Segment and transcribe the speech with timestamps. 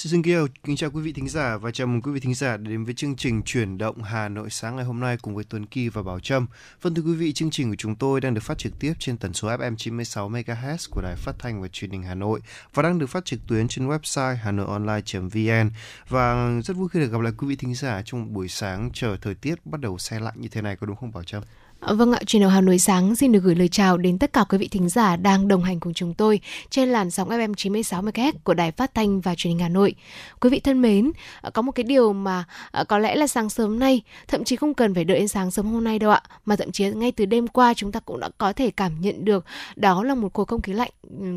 [0.00, 2.34] Xin kính kêu kính chào quý vị thính giả và chào mừng quý vị thính
[2.34, 5.44] giả đến với chương trình Chuyển động Hà Nội sáng ngày hôm nay cùng với
[5.44, 6.46] Tuấn Kỳ và Bảo Trâm.
[6.82, 9.16] Vâng thưa quý vị, chương trình của chúng tôi đang được phát trực tiếp trên
[9.16, 12.40] tần số FM 96 MHz của Đài Phát thanh và Truyền hình Hà Nội
[12.74, 15.70] và đang được phát trực tuyến trên website hanoionline.vn.
[16.08, 19.16] Và rất vui khi được gặp lại quý vị thính giả trong buổi sáng chờ
[19.22, 21.42] thời tiết bắt đầu xe lạnh như thế này có đúng không Bảo Trâm?
[21.80, 24.44] Vâng ạ, truyền đầu Hà Nội sáng xin được gửi lời chào đến tất cả
[24.48, 26.40] quý vị thính giả đang đồng hành cùng chúng tôi
[26.70, 29.94] trên làn sóng FM 96 MHz của Đài Phát thanh và Truyền hình Hà Nội.
[30.40, 31.12] Quý vị thân mến,
[31.54, 34.74] có một cái điều mà à, có lẽ là sáng sớm nay, thậm chí không
[34.74, 37.26] cần phải đợi đến sáng sớm hôm nay đâu ạ, mà thậm chí ngay từ
[37.26, 39.44] đêm qua chúng ta cũng đã có thể cảm nhận được
[39.76, 40.92] đó là một khối không khí lạnh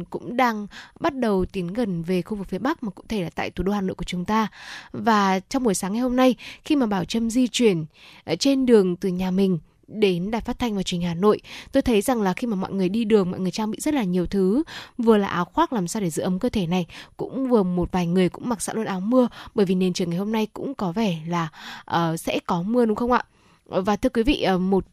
[0.09, 0.67] cũng đang
[0.99, 3.63] bắt đầu tiến gần về khu vực phía Bắc mà cụ thể là tại thủ
[3.63, 4.47] đô Hà Nội của chúng ta.
[4.91, 7.85] Và trong buổi sáng ngày hôm nay, khi mà Bảo Trâm di chuyển
[8.23, 11.41] ờ, trên đường từ nhà mình đến đài phát thanh và truyền hình Hà Nội,
[11.71, 13.93] tôi thấy rằng là khi mà mọi người đi đường, mọi người trang bị rất
[13.93, 14.63] là nhiều thứ,
[14.97, 16.85] vừa là áo khoác làm sao để giữ ấm cơ thể này,
[17.17, 20.07] cũng vừa một vài người cũng mặc sẵn luôn áo mưa, bởi vì nền trời
[20.07, 21.49] ngày hôm nay cũng có vẻ là
[21.95, 23.23] uh, sẽ có mưa đúng không ạ?
[23.65, 24.85] Và thưa quý vị, uh, một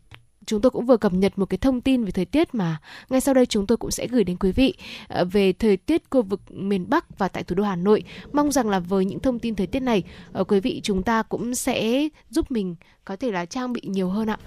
[0.47, 3.21] chúng tôi cũng vừa cập nhật một cái thông tin về thời tiết mà ngay
[3.21, 4.75] sau đây chúng tôi cũng sẽ gửi đến quý vị
[5.09, 8.03] ờ, về thời tiết khu vực miền Bắc và tại thủ đô Hà Nội.
[8.33, 11.23] Mong rằng là với những thông tin thời tiết này, ờ, quý vị chúng ta
[11.23, 14.39] cũng sẽ giúp mình có thể là trang bị nhiều hơn ạ.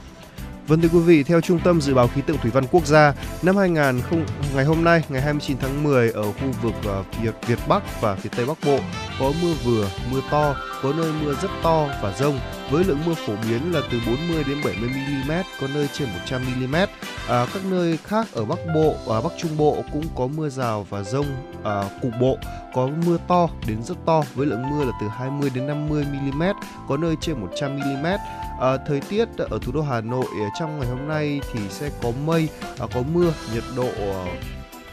[0.68, 3.14] Vâng thưa quý vị, theo Trung tâm Dự báo Khí tượng Thủy văn Quốc gia,
[3.42, 4.26] năm 2000
[4.56, 8.02] ngày hôm nay, ngày 29 tháng 10 ở khu vực ờ, uh, Việt, Việt Bắc
[8.02, 8.80] và phía Tây Bắc Bộ
[9.20, 12.40] có mưa vừa, mưa to, có nơi mưa rất to và rông
[12.72, 16.42] với lượng mưa phổ biến là từ 40 đến 70 mm, có nơi trên 100
[16.42, 16.76] mm.
[17.28, 20.86] À, các nơi khác ở Bắc Bộ và Bắc Trung Bộ cũng có mưa rào
[20.90, 21.26] và rông
[21.64, 22.38] à, cục bộ,
[22.74, 26.44] có mưa to đến rất to với lượng mưa là từ 20 đến 50 mm,
[26.88, 28.08] có nơi trên 100 mm.
[28.60, 31.90] À, thời tiết ở thủ đô Hà Nội ờ, trong ngày hôm nay thì sẽ
[32.02, 32.50] có mây,
[32.80, 33.90] à, có mưa, nhiệt độ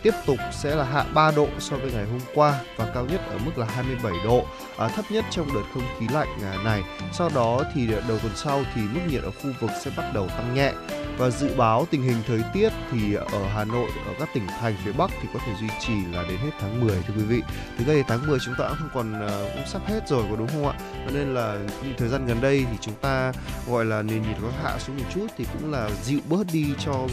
[0.03, 3.21] tiếp tục sẽ là hạ 3 độ so với ngày hôm qua và cao nhất
[3.31, 4.44] ở mức là 27 độ,
[4.78, 6.83] à, thấp nhất trong đợt không khí lạnh à, này.
[7.12, 10.28] Sau đó thì đầu tuần sau thì mức nhiệt ở khu vực sẽ bắt đầu
[10.28, 10.72] tăng nhẹ
[11.19, 14.77] và dự báo tình hình thời tiết thì ở Hà Nội ở các tỉnh thành
[14.84, 17.43] phía Bắc thì có thể duy trì là đến hết tháng 10 thưa quý vị.
[17.78, 20.25] Thực ra thì tháng 10 chúng ta cũng không còn à, cũng sắp hết rồi
[20.31, 20.75] có đúng không ạ?
[21.06, 21.59] Cho nên là
[21.99, 23.32] thời gian gần đây thì chúng ta
[23.69, 26.67] gọi là nền nhiệt có hạ xuống một chút thì cũng là dịu bớt đi
[26.84, 27.06] cho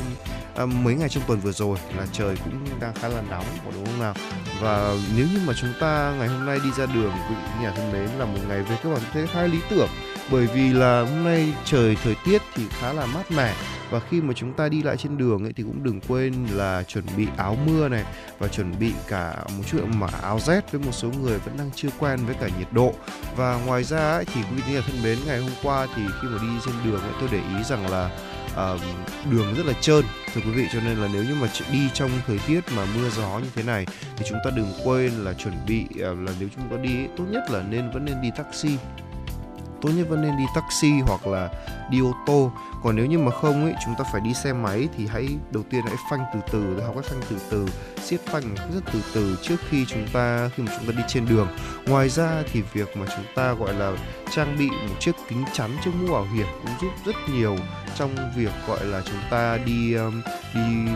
[0.55, 3.71] à, mấy ngày trong tuần vừa rồi là trời cũng đang khá là nóng có
[3.73, 4.13] đúng không nào?
[4.61, 7.71] Và nếu như mà chúng ta ngày hôm nay đi ra đường quý vị nhà
[7.75, 9.89] thân mến là một ngày về các bạn thấy khá lý tưởng.
[10.31, 13.53] Bởi vì là hôm nay trời thời tiết thì khá là mát mẻ.
[13.89, 16.83] Và khi mà chúng ta đi lại trên đường ấy thì cũng đừng quên là
[16.83, 18.03] chuẩn bị áo mưa này
[18.39, 21.69] và chuẩn bị cả một chút mà áo rét với một số người vẫn đang
[21.75, 22.93] chưa quen với cả nhiệt độ.
[23.35, 26.37] Và ngoài ra ấy, thì quý vị thân mến ngày hôm qua thì khi mà
[26.41, 28.09] đi trên đường ấy, tôi để ý rằng là
[28.57, 28.81] uh,
[29.31, 32.09] đường rất là trơn thưa quý vị cho nên là nếu như mà đi trong
[32.27, 33.85] thời tiết mà mưa gió như thế này
[34.17, 37.23] thì chúng ta đừng quên là chuẩn bị uh, là nếu chúng ta đi tốt
[37.29, 38.77] nhất là nên vẫn nên đi taxi.
[39.81, 41.49] Tốt nhất vẫn nên đi taxi hoặc là
[41.91, 42.51] đi ô tô
[42.83, 45.63] còn nếu như mà không ấy chúng ta phải đi xe máy thì hãy đầu
[45.69, 47.67] tiên hãy phanh từ từ học cách phanh từ từ
[48.03, 51.25] siết phanh rất từ từ trước khi chúng ta khi mà chúng ta đi trên
[51.25, 51.47] đường.
[51.85, 53.93] Ngoài ra thì việc mà chúng ta gọi là
[54.31, 57.55] trang bị một chiếc kính chắn trước mũ bảo hiểm cũng giúp rất nhiều
[57.95, 60.21] trong việc gọi là chúng ta đi um,
[60.53, 60.91] đi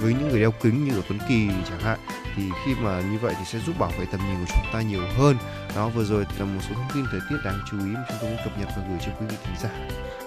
[0.00, 1.98] với những người đeo kính như ở Tuấn Kỳ chẳng hạn.
[2.36, 4.82] Thì khi mà như vậy thì sẽ giúp bảo vệ tầm nhìn của chúng ta
[4.82, 5.36] nhiều hơn.
[5.76, 8.18] Đó vừa rồi là một số thông tin thời tiết đáng chú ý mà chúng
[8.20, 9.70] tôi muốn cập nhật và gửi cho quý vị thính giả.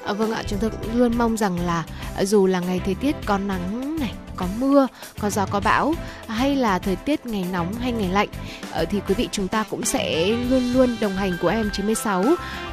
[0.05, 1.83] À, vâng ạ chúng tôi cũng luôn mong rằng là
[2.15, 4.87] ờ, dù là ngày thời tiết có nắng này có mưa,
[5.19, 5.93] có gió có bão
[6.27, 8.27] hay là thời tiết ngày nóng hay ngày lạnh
[8.71, 12.23] ờ, thì quý vị chúng ta cũng sẽ luôn luôn đồng hành của em 96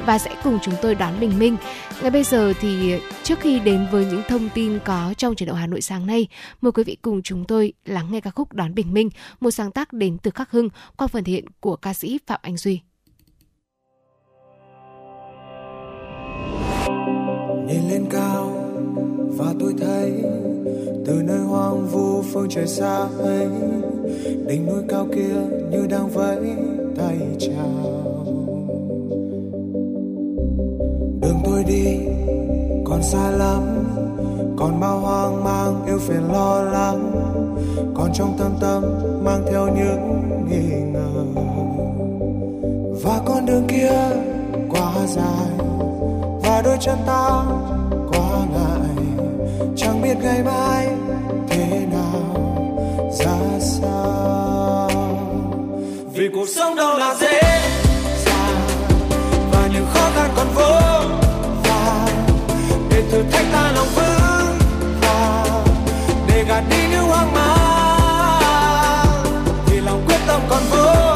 [0.05, 1.57] và sẽ cùng chúng tôi đón bình minh.
[2.01, 5.47] Ngay bây giờ thì ờ, trước khi đến với những thông tin có trong chuyển
[5.47, 6.27] động Hà Nội sáng nay,
[6.61, 9.09] mời quý vị cùng chúng tôi lắng nghe ca khúc Đón bình minh,
[9.39, 12.39] một sáng tác đến từ Khắc Hưng qua phần thể hiện của ca sĩ Phạm
[12.43, 12.90] Anh Duy.
[17.67, 18.49] Nhìn lên cao,
[19.37, 20.23] và tôi thấy
[21.05, 23.47] từ nơi hoang vu phương trời xa ấy,
[24.47, 25.35] đỉnh núi cao kia
[25.71, 26.37] như đang vẫy
[26.97, 28.13] tay chào.
[31.21, 31.97] Đường tôi đi
[32.85, 33.61] còn xa lắm,
[34.57, 37.11] còn bao hoang mang yêu phiền lo lắng,
[37.93, 38.83] còn trong tâm tâm
[39.23, 41.23] mang theo những nghi ngờ.
[43.03, 43.91] Và con đường kia
[44.69, 45.67] quá dài
[46.61, 47.43] và đôi chân ta
[48.11, 49.05] quá ngại.
[49.77, 50.87] Chẳng biết ngày mai
[51.49, 52.35] thế nào,
[53.19, 54.89] ra sao.
[56.13, 57.41] Vì cuộc sống đâu là dễ
[58.25, 58.67] dàng,
[59.51, 60.79] và những khó khăn còn vô
[61.63, 62.25] vàn.
[63.11, 64.57] Thử thách ta lòng vững
[65.01, 65.65] vàng,
[66.27, 69.05] để gạt đi những hoang mang.
[69.65, 71.15] Vì lòng quyết tâm còn vô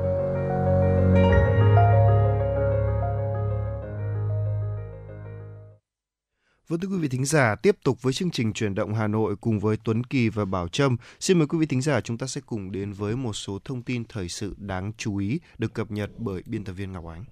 [6.71, 9.35] Vâng thưa quý vị thính giả, tiếp tục với chương trình chuyển động Hà Nội
[9.35, 10.97] cùng với Tuấn Kỳ và Bảo Trâm.
[11.19, 13.81] Xin mời quý vị thính giả chúng ta sẽ cùng đến với một số thông
[13.81, 17.23] tin thời sự đáng chú ý được cập nhật bởi biên tập viên Ngọc Ánh.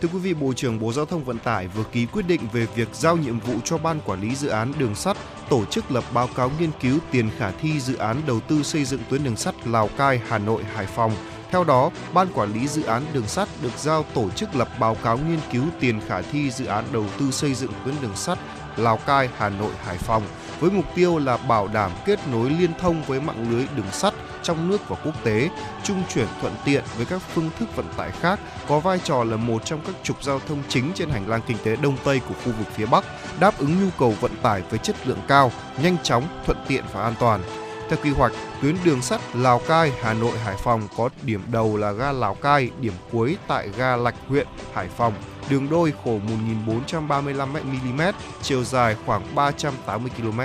[0.00, 2.66] Thưa quý vị, Bộ trưởng Bộ Giao thông Vận tải vừa ký quyết định về
[2.74, 5.16] việc giao nhiệm vụ cho Ban Quản lý Dự án Đường sắt
[5.50, 8.84] tổ chức lập báo cáo nghiên cứu tiền khả thi dự án đầu tư xây
[8.84, 11.12] dựng tuyến đường sắt Lào Cai, Hà Nội, Hải Phòng.
[11.54, 14.96] Theo đó, Ban Quản lý Dự án Đường sắt được giao tổ chức lập báo
[15.04, 18.38] cáo nghiên cứu tiền khả thi dự án đầu tư xây dựng tuyến đường sắt
[18.76, 20.22] Lào Cai, Hà Nội, Hải Phòng
[20.60, 24.14] với mục tiêu là bảo đảm kết nối liên thông với mạng lưới đường sắt
[24.42, 25.50] trong nước và quốc tế,
[25.82, 29.36] trung chuyển thuận tiện với các phương thức vận tải khác, có vai trò là
[29.36, 32.34] một trong các trục giao thông chính trên hành lang kinh tế đông tây của
[32.34, 33.04] khu vực phía Bắc,
[33.40, 37.02] đáp ứng nhu cầu vận tải với chất lượng cao, nhanh chóng, thuận tiện và
[37.02, 37.63] an toàn.
[37.88, 41.76] Theo quy hoạch, tuyến đường sắt Lào Cai, Hà Nội, Hải Phòng có điểm đầu
[41.76, 45.12] là ga Lào Cai, điểm cuối tại ga Lạch huyện Hải Phòng.
[45.50, 46.18] Đường đôi khổ
[46.66, 48.02] 1.435 mm,
[48.42, 50.40] chiều dài khoảng 380 km.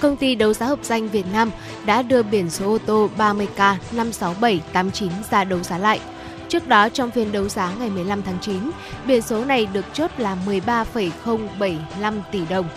[0.00, 1.50] Công ty đấu giá hợp danh Việt Nam
[1.86, 6.00] đã đưa biển số ô tô 30K 56789 ra đấu giá lại.
[6.48, 8.70] Trước đó trong phiên đấu giá ngày 15 tháng 9,
[9.06, 12.68] biển số này được chốt là 13,075 tỷ đồng.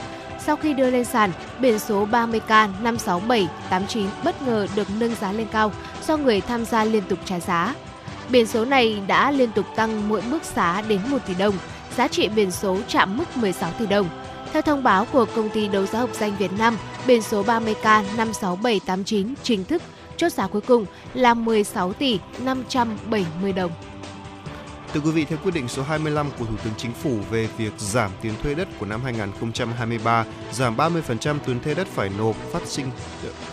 [0.48, 5.48] Sau khi đưa lên sàn, biển số 30K 56789 bất ngờ được nâng giá lên
[5.52, 5.72] cao
[6.08, 7.76] do người tham gia liên tục trả giá.
[8.30, 11.56] Biển số này đã liên tục tăng mỗi mức giá đến 1 tỷ đồng,
[11.98, 14.10] giá trị biển số chạm mức 16 tỷ đồng.
[14.54, 16.78] Theo thông báo của công ty đấu giá hợp danh Việt Nam,
[17.08, 19.82] biển số 30K 56789 chính thức
[20.18, 23.72] chốt giá cuối cùng là 16 tỷ 570 đồng.
[24.94, 27.74] Thưa quý vị, theo quyết định số 25 của Thủ tướng Chính phủ về việc
[27.78, 32.62] giảm tiền thuê đất của năm 2023, giảm 30% tiền thuê đất phải nộp phát
[32.66, 32.92] sinh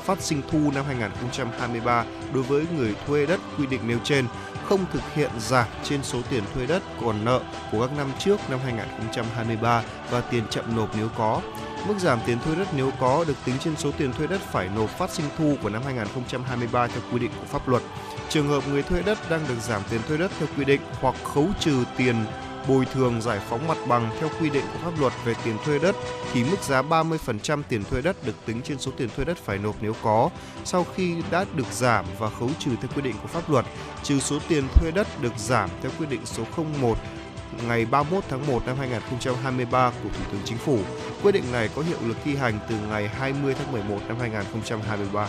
[0.05, 4.27] phát sinh thu năm 2023 đối với người thuê đất quy định nêu trên,
[4.65, 7.41] không thực hiện giảm trên số tiền thuê đất còn nợ
[7.73, 11.41] của các năm trước năm 2023 và tiền chậm nộp nếu có.
[11.89, 14.69] Mức giảm tiền thuê đất nếu có được tính trên số tiền thuê đất phải
[14.77, 17.83] nộp phát sinh thu của năm 2023 theo quy định của pháp luật.
[18.29, 21.15] Trường hợp người thuê đất đang được giảm tiền thuê đất theo quy định hoặc
[21.25, 22.17] khấu trừ tiền
[22.69, 25.79] bồi thường giải phóng mặt bằng theo quy định của pháp luật về tiền thuê
[25.79, 25.97] đất,
[26.33, 29.59] thì mức giá 30% tiền thuê đất được tính trên số tiền thuê đất phải
[29.59, 30.31] nộp nếu có,
[30.65, 33.65] sau khi đã được giảm và khấu trừ theo quy định của pháp luật,
[34.03, 36.45] trừ số tiền thuê đất được giảm theo quy định số
[36.81, 36.99] 01
[37.69, 40.79] ngày 31 tháng 1 năm 2023 của Thủ tướng Chính phủ.
[41.23, 45.29] Quyết định này có hiệu lực thi hành từ ngày 20 tháng 11 năm 2023.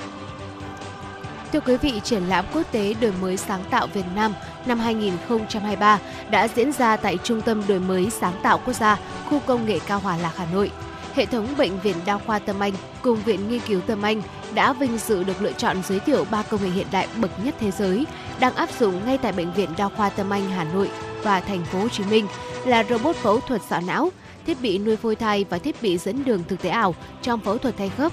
[1.53, 4.33] Thưa quý vị, triển lãm quốc tế đổi mới sáng tạo Việt Nam
[4.65, 8.97] năm 2023 đã diễn ra tại Trung tâm đổi mới sáng tạo quốc gia,
[9.29, 10.71] khu công nghệ cao Hòa Lạc, Hà Nội.
[11.13, 14.21] Hệ thống bệnh viện đa khoa Tâm Anh cùng Viện Nghiên cứu Tâm Anh
[14.53, 17.55] đã vinh dự được lựa chọn giới thiệu ba công nghệ hiện đại bậc nhất
[17.59, 18.05] thế giới
[18.39, 20.89] đang áp dụng ngay tại bệnh viện đa khoa Tâm Anh Hà Nội
[21.25, 22.27] và thành phố Hồ Chí Minh
[22.65, 24.11] là robot phẫu thuật sọ não,
[24.45, 27.57] thiết bị nuôi phôi thai và thiết bị dẫn đường thực tế ảo trong phẫu
[27.57, 28.11] thuật thay khớp.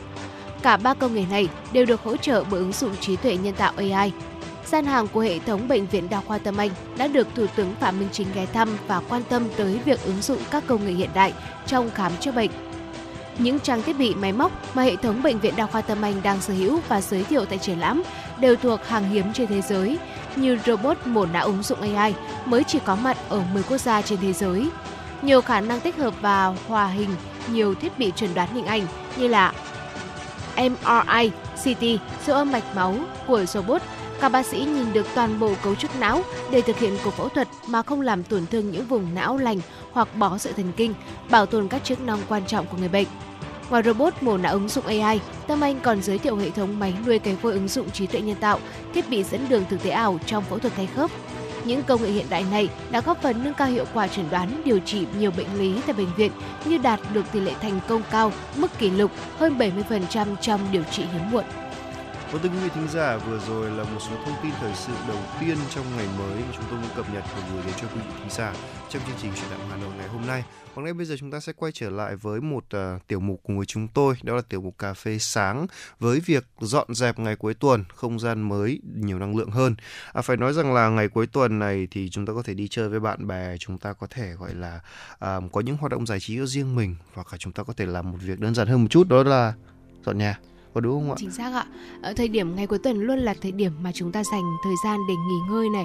[0.63, 3.55] Cả ba công nghệ này đều được hỗ trợ bởi ứng dụng trí tuệ nhân
[3.55, 4.13] tạo AI.
[4.67, 7.75] Gian hàng của hệ thống Bệnh viện Đa khoa Tâm Anh đã được Thủ tướng
[7.81, 10.93] Phạm Minh Chính ghé thăm và quan tâm tới việc ứng dụng các công nghệ
[10.93, 11.33] hiện đại
[11.67, 12.51] trong khám chữa bệnh.
[13.39, 16.23] Những trang thiết bị máy móc mà hệ thống Bệnh viện Đa khoa Tâm Anh
[16.23, 18.03] đang sở hữu và giới thiệu tại triển lãm
[18.41, 19.99] đều thuộc hàng hiếm trên thế giới,
[20.37, 24.03] như robot mổ não ứng dụng AI mới chỉ có mặt ở 10 quốc gia
[24.03, 24.69] trên thế giới.
[25.23, 27.11] Nhiều khả năng tích hợp và hòa hình
[27.53, 28.87] nhiều thiết bị chuẩn đoán hình ảnh
[29.17, 29.53] như là
[30.57, 31.31] MRI,
[31.65, 31.83] CT,
[32.27, 32.95] siêu âm mạch máu
[33.27, 33.83] của robot.
[34.21, 37.29] Các bác sĩ nhìn được toàn bộ cấu trúc não để thực hiện cuộc phẫu
[37.29, 39.61] thuật mà không làm tổn thương những vùng não lành
[39.93, 40.95] hoặc bó sợi thần kinh,
[41.31, 43.07] bảo tồn các chức năng quan trọng của người bệnh.
[43.71, 46.95] Ngoài robot mổ não ứng dụng AI, Tâm Anh còn giới thiệu hệ thống máy
[47.07, 48.59] nuôi cấy phôi ứng dụng trí tuệ nhân tạo,
[48.95, 51.11] thiết bị dẫn đường thực tế ảo trong phẫu thuật thay khớp.
[51.65, 54.63] Những công nghệ hiện đại này đã góp phần nâng cao hiệu quả chẩn đoán
[54.65, 56.33] điều trị nhiều bệnh lý tại bệnh viện
[56.65, 60.83] như đạt được tỷ lệ thành công cao, mức kỷ lục hơn 70% trong điều
[60.91, 61.45] trị hiếm muộn.
[62.33, 64.93] Và thưa quý vị thính giả, vừa rồi là một số thông tin thời sự
[65.09, 67.89] đầu tiên trong ngày mới mà chúng tôi muốn cập nhật và gửi đến cho
[67.89, 68.55] quý vị thính giả
[68.89, 70.45] trong chương trình chuyển động Hà Nội ngày hôm nay.
[70.75, 73.41] Còn ngay bây giờ chúng ta sẽ quay trở lại với một uh, tiểu mục
[73.43, 75.67] cùng với chúng tôi, đó là tiểu mục cà phê sáng
[75.99, 79.75] với việc dọn dẹp ngày cuối tuần, không gian mới, nhiều năng lượng hơn.
[80.13, 82.69] À, phải nói rằng là ngày cuối tuần này thì chúng ta có thể đi
[82.69, 84.81] chơi với bạn bè, chúng ta có thể gọi là
[85.15, 87.87] uh, có những hoạt động giải trí riêng mình hoặc là chúng ta có thể
[87.87, 89.55] làm một việc đơn giản hơn một chút đó là
[90.05, 90.39] dọn nhà
[90.75, 91.17] có đúng không ạ?
[91.19, 91.67] Chính xác ạ.
[92.03, 94.75] Ở thời điểm ngày cuối tuần luôn là thời điểm mà chúng ta dành thời
[94.85, 95.85] gian để nghỉ ngơi này,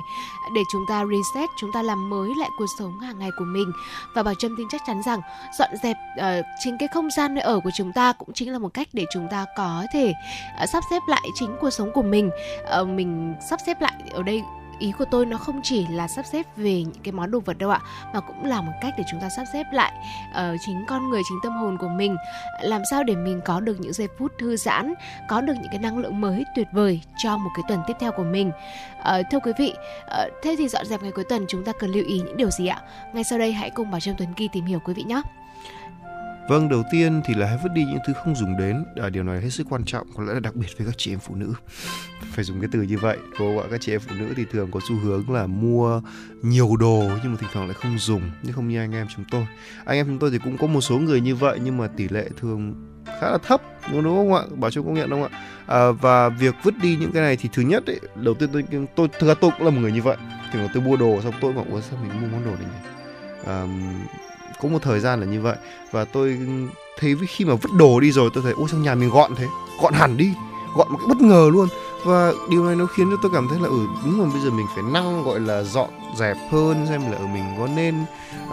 [0.55, 3.71] để chúng ta reset, chúng ta làm mới lại cuộc sống hàng ngày của mình
[4.15, 5.19] và Bảo Trâm tin chắc chắn rằng
[5.59, 8.59] dọn dẹp uh, chính cái không gian nơi ở của chúng ta cũng chính là
[8.59, 10.13] một cách để chúng ta có thể
[10.63, 12.29] uh, sắp xếp lại chính cuộc sống của mình.
[12.81, 14.43] Uh, mình sắp xếp lại ở đây
[14.79, 17.57] ý của tôi nó không chỉ là sắp xếp về những cái món đồ vật
[17.57, 17.81] đâu ạ
[18.13, 19.93] mà cũng là một cách để chúng ta sắp xếp lại
[20.31, 22.15] uh, chính con người chính tâm hồn của mình
[22.61, 24.93] làm sao để mình có được những giây phút thư giãn
[25.29, 28.11] có được những cái năng lượng mới tuyệt vời cho một cái tuần tiếp theo
[28.11, 28.51] của mình
[28.99, 29.73] uh, thưa quý vị
[30.05, 32.49] uh, thế thì dọn dẹp ngày cuối tuần chúng ta cần lưu ý những điều
[32.49, 32.81] gì ạ
[33.13, 35.21] ngay sau đây hãy cùng bảo trâm tuấn kỳ tìm hiểu quý vị nhé
[36.47, 38.85] Vâng, đầu tiên thì là hãy vứt đi những thứ không dùng đến.
[38.95, 41.13] À, điều này hết sức quan trọng, có lẽ là đặc biệt với các chị
[41.13, 41.53] em phụ nữ.
[42.37, 43.17] Phải dùng cái từ như vậy.
[43.37, 46.01] Cô ạ các chị em phụ nữ thì thường có xu hướng là mua
[46.41, 49.25] nhiều đồ nhưng mà thỉnh thoảng lại không dùng, nhưng không như anh em chúng
[49.31, 49.47] tôi.
[49.85, 52.07] Anh em chúng tôi thì cũng có một số người như vậy nhưng mà tỷ
[52.07, 52.75] lệ thường
[53.05, 54.41] khá là thấp đúng không ạ?
[54.55, 55.29] Bảo trung công nhận không ạ?
[55.67, 58.63] À, và việc vứt đi những cái này thì thứ nhất ấy, đầu tiên tôi
[58.95, 60.17] tôi thực ra tôi cũng là một người như vậy.
[60.53, 62.89] Thì tôi mua đồ xong tôi bảo ủa sao mình mua món đồ này nhỉ?
[63.45, 63.67] À,
[64.61, 65.55] có một thời gian là như vậy.
[65.91, 66.39] Và tôi
[66.99, 69.47] thấy khi mà vứt đồ đi rồi tôi thấy ôi sao nhà mình gọn thế?
[69.81, 70.33] Gọn hẳn đi
[70.75, 71.67] gọn một cái bất ngờ luôn
[72.07, 74.49] và điều này nó khiến cho tôi cảm thấy là ừ đúng rồi bây giờ
[74.49, 77.95] mình phải năng gọi là dọn dẹp hơn xem là ở mình có nên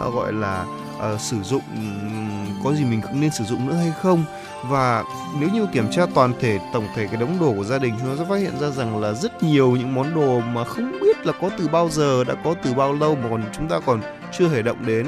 [0.07, 0.65] uh, gọi là
[0.97, 1.61] uh, sử dụng
[2.63, 4.23] có gì mình cũng nên sử dụng nữa hay không?
[4.69, 5.03] Và
[5.39, 8.09] nếu như kiểm tra toàn thể tổng thể cái đống đồ của gia đình chúng
[8.09, 11.25] ta sẽ phát hiện ra rằng là rất nhiều những món đồ mà không biết
[11.25, 14.01] là có từ bao giờ đã có từ bao lâu mà còn chúng ta còn
[14.37, 15.07] chưa hề động đến.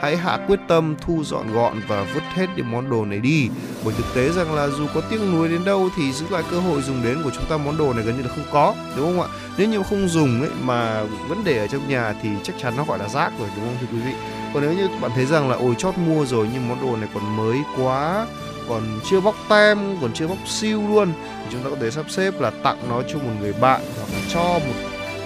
[0.00, 3.48] Hãy hạ quyết tâm thu dọn gọn và vứt hết những món đồ này đi.
[3.84, 6.60] Bởi thực tế rằng là dù có tiếc nuối đến đâu thì giữ lại cơ
[6.60, 9.06] hội dùng đến của chúng ta món đồ này gần như là không có, đúng
[9.06, 9.28] không ạ?
[9.56, 12.84] Nếu như không dùng ấy mà vẫn để ở trong nhà thì chắc chắn nó
[12.84, 14.12] gọi là rác rồi, đúng không thưa quý vị?
[14.54, 17.08] Còn nếu như bạn thấy rằng là, ôi, chót mua rồi nhưng món đồ này
[17.14, 18.26] còn mới quá,
[18.68, 22.06] còn chưa bóc tem, còn chưa bóc siêu luôn, thì chúng ta có thể sắp
[22.08, 24.74] xếp là tặng nó cho một người bạn hoặc là cho một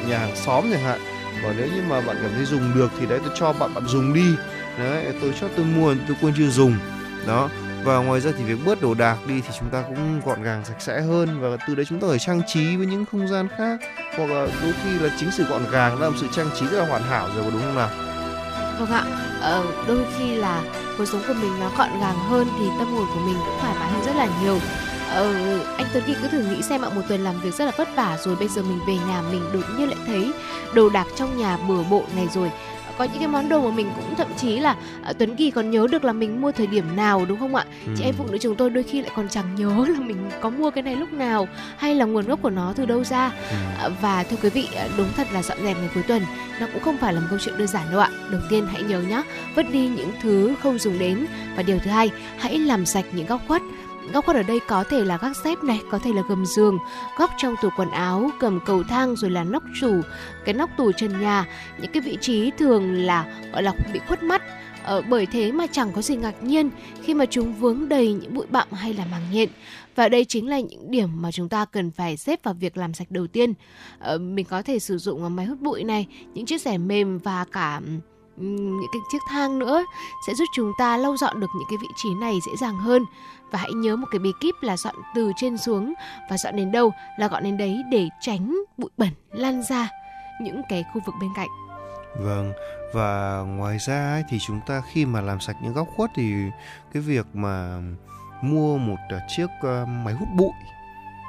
[0.08, 1.00] nhà hàng xóm chẳng hạn.
[1.42, 3.86] Còn nếu như mà bạn cảm thấy dùng được thì đấy, tôi cho bạn bạn
[3.86, 4.26] dùng đi.
[4.78, 6.76] Đấy, tôi cho tôi mua, tôi quên chưa dùng
[7.26, 7.48] đó.
[7.84, 10.64] Và ngoài ra thì việc bớt đồ đạc đi thì chúng ta cũng gọn gàng
[10.64, 11.40] sạch sẽ hơn.
[11.40, 13.80] Và từ đấy chúng ta phải trang trí với những không gian khác.
[14.16, 16.78] Hoặc là đôi khi là chính sự gọn gàng là một sự trang trí rất
[16.78, 17.90] là hoàn hảo rồi có đúng không nào?
[18.78, 19.04] Vâng ạ.
[19.40, 20.62] Ờ, đôi khi là
[20.98, 23.74] cuộc sống của mình nó gọn gàng hơn thì tâm hồn của mình cũng thoải
[23.80, 24.58] mái hơn rất là nhiều.
[25.10, 25.32] Ờ,
[25.76, 27.88] anh Tuấn Kỳ cứ thử nghĩ xem ạ một tuần làm việc rất là vất
[27.96, 30.32] vả rồi bây giờ mình về nhà mình đột nhiên lại thấy
[30.74, 32.50] đồ đạc trong nhà bừa bộn này rồi
[32.98, 34.76] có những cái món đồ mà mình cũng thậm chí là
[35.10, 37.64] uh, Tuấn Kỳ còn nhớ được là mình mua thời điểm nào đúng không ạ?
[37.86, 37.92] Ừ.
[37.96, 40.50] Chị em phụ nữ chúng tôi đôi khi lại còn chẳng nhớ là mình có
[40.50, 43.32] mua cái này lúc nào hay là nguồn gốc của nó từ đâu ra.
[43.50, 43.86] Ừ.
[43.86, 46.22] Uh, và thưa quý vị đúng thật là dọn dẹp ngày cuối tuần
[46.60, 48.10] nó cũng không phải là một câu chuyện đơn giản đâu ạ.
[48.30, 49.22] Đầu tiên hãy nhớ nhé,
[49.54, 51.26] vứt đi những thứ không dùng đến
[51.56, 53.62] và điều thứ hai, hãy làm sạch những góc khuất
[54.12, 56.78] Góc khuất ở đây có thể là gác xếp này, có thể là gầm giường,
[57.18, 60.00] góc trong tủ quần áo, cầm cầu thang rồi là nóc tủ,
[60.44, 61.46] cái nóc tủ trần nhà.
[61.80, 64.42] Những cái vị trí thường là gọi là bị khuất mắt.
[64.84, 66.70] Ờ, bởi thế mà chẳng có gì ngạc nhiên
[67.02, 69.48] khi mà chúng vướng đầy những bụi bặm hay là màng nhện.
[69.94, 72.94] Và đây chính là những điểm mà chúng ta cần phải xếp vào việc làm
[72.94, 73.54] sạch đầu tiên.
[73.98, 77.18] Ờ, mình có thể sử dụng ờ, máy hút bụi này, những chiếc rẻ mềm
[77.18, 77.80] và cả
[78.36, 79.84] những cái chiếc thang nữa
[80.26, 83.04] sẽ giúp chúng ta lau dọn được những cái vị trí này dễ dàng hơn
[83.50, 85.94] và hãy nhớ một cái bí kíp là dọn từ trên xuống
[86.30, 89.88] và dọn đến đâu là gọn đến đấy để tránh bụi bẩn lan ra
[90.40, 91.48] những cái khu vực bên cạnh.
[92.20, 92.52] Vâng,
[92.92, 96.34] và ngoài ra ấy, thì chúng ta khi mà làm sạch những góc khuất thì
[96.92, 97.80] cái việc mà
[98.42, 99.46] mua một à, chiếc
[100.04, 100.52] máy hút bụi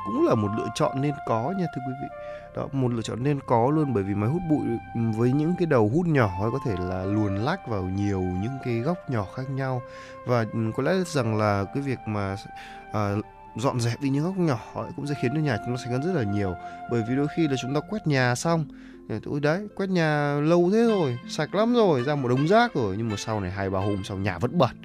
[0.06, 2.27] cũng là một lựa chọn nên có nha thưa quý vị
[2.58, 4.66] đó một lựa chọn nên có luôn bởi vì máy hút bụi
[4.96, 8.58] ừ, với những cái đầu hút nhỏ có thể là luồn lách vào nhiều những
[8.64, 9.82] cái góc nhỏ khác nhau.
[10.26, 12.36] Và ừ, có lẽ rằng là cái việc mà
[12.94, 13.16] à,
[13.56, 14.60] dọn dẹp đi những góc nhỏ
[14.96, 16.56] cũng sẽ khiến cho nhà chúng ta sạch hơn rất là nhiều.
[16.92, 18.66] Bởi vì đôi khi là chúng ta quét nhà xong
[19.26, 22.96] ôi đấy quét nhà lâu thế rồi sạch lắm rồi ra một đống rác rồi
[22.98, 24.76] nhưng mà sau này hai ba hôm sau nhà vẫn bẩn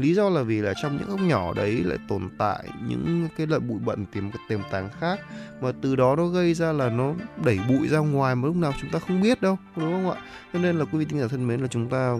[0.00, 3.46] lý do là vì là trong những góc nhỏ đấy lại tồn tại những cái
[3.46, 5.20] loại bụi bẩn tiềm tiềm tàng khác
[5.60, 7.12] mà từ đó nó gây ra là nó
[7.44, 10.20] đẩy bụi ra ngoài mà lúc nào chúng ta không biết đâu, đúng không ạ?
[10.52, 12.16] Cho nên là quý vị tinh giả thân mến là chúng ta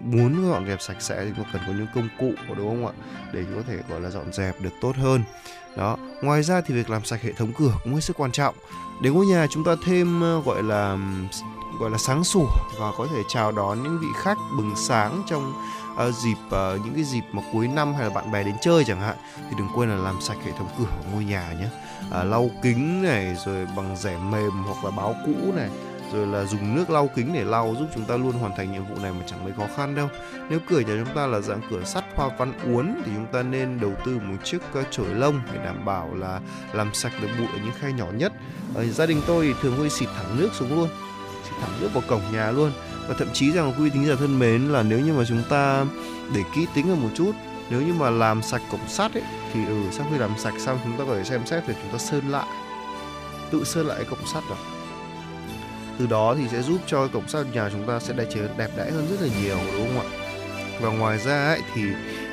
[0.00, 2.92] muốn dọn dẹp sạch sẽ thì cần có những công cụ, đúng không ạ?
[3.32, 5.22] Để có thể, gọi là, dọn dẹp được tốt hơn.
[5.76, 8.54] Đó, ngoài ra thì việc làm sạch hệ thống cửa cũng hết sức quan trọng.
[9.02, 10.98] Để ngôi nhà chúng ta thêm ờ, gọi là
[11.80, 12.46] gọi là sáng sủa
[12.80, 15.52] và có thể chào đón những vị khách bừng sáng trong
[16.08, 18.84] uh, dịp uh, những cái dịp mà cuối năm hay là bạn bè đến chơi
[18.84, 21.68] chẳng hạn thì đừng quên là làm sạch hệ thống cửa của ngôi nhà nhé.
[22.06, 25.68] Uh, lau kính này rồi bằng rẻ mềm hoặc là báo cũ này
[26.12, 28.84] rồi là dùng nước lau kính để lau giúp chúng ta luôn hoàn thành nhiệm
[28.84, 30.08] vụ này mà chẳng mấy khó khăn đâu.
[30.48, 33.42] Nếu cửa nhà chúng ta là dạng cửa sắt hoa văn uốn thì chúng ta
[33.42, 34.58] nên đầu tư một chiếc
[34.90, 36.40] chổi lông để đảm bảo là
[36.72, 38.32] làm sạch được bụi ở những khe nhỏ nhất.
[38.74, 40.88] Ở gia đình tôi thì thường hơi xịt thẳng nước xuống luôn
[41.44, 42.72] xịt thẳng nước vào cổng nhà luôn
[43.10, 45.84] và thậm chí rằng quý tính giả thân mến là nếu như mà chúng ta
[46.34, 47.32] để kỹ tính hơn một chút
[47.70, 50.78] nếu như mà làm sạch cổng sắt ấy thì ừ sau khi làm sạch xong
[50.84, 52.46] chúng ta có thể xem xét để chúng ta sơn lại
[53.50, 54.58] tự sơn lại cái cổng sắt rồi
[55.98, 58.70] từ đó thì sẽ giúp cho cổng sắt nhà chúng ta sẽ đại trở đẹp
[58.76, 60.26] đẽ hơn rất là nhiều đúng không ạ?
[60.80, 61.82] Và ngoài ra ấy thì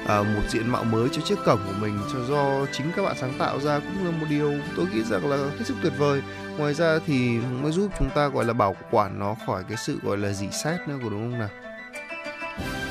[0.07, 3.15] à, một diện mạo mới cho chiếc cổng của mình cho do chính các bạn
[3.21, 6.21] sáng tạo ra cũng là một điều tôi nghĩ rằng là hết sức tuyệt vời
[6.57, 9.99] ngoài ra thì mới giúp chúng ta gọi là bảo quản nó khỏi cái sự
[10.03, 11.49] gọi là dỉ xét nữa của đúng không nào?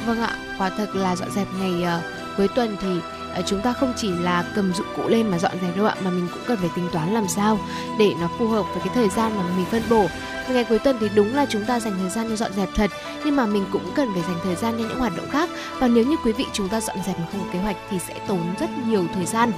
[0.07, 2.05] Vâng ạ quả thật là dọn dẹp ngày uh,
[2.37, 3.00] cuối tuần thì
[3.40, 5.94] uh, chúng ta không chỉ là cầm dụng cụ lên mà dọn dẹp đâu ạ
[6.05, 7.59] mà mình cũng cần phải tính toán làm sao
[7.98, 10.07] để nó phù hợp với cái thời gian mà mình phân bổ
[10.54, 12.90] ngày cuối tuần thì đúng là chúng ta dành thời gian cho dọn dẹp thật,
[13.24, 15.50] nhưng mà mình cũng cần phải dành thời gian cho những hoạt động khác.
[15.78, 17.98] Và nếu như quý vị chúng ta dọn dẹp mà không có kế hoạch thì
[17.98, 19.52] sẽ tốn rất nhiều thời gian.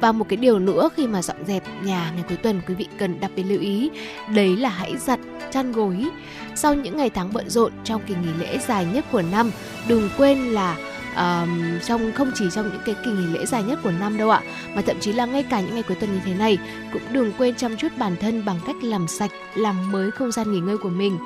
[0.00, 2.86] Và một cái điều nữa, khi mà dọn dẹp nhà ngày cuối tuần, quý vị
[2.98, 3.90] cần đặc biệt lưu ý,
[4.34, 5.18] đấy là hãy giặt
[5.52, 6.06] chăn gối.
[6.54, 9.50] Sau những ngày tháng bận rộn trong kỳ nghỉ lễ dài nhất của năm,
[9.88, 10.76] đừng quên là
[11.16, 14.30] um, trong không chỉ trong những cái kỳ nghỉ lễ dài nhất của năm đâu
[14.30, 14.40] ạ
[14.74, 16.58] mà thậm chí là ngay cả những ngày cuối tuần như thế này
[16.92, 20.52] cũng đừng quên chăm chút bản thân bằng cách làm sạch làm mới không gian
[20.52, 21.18] nghỉ ngơi của mình.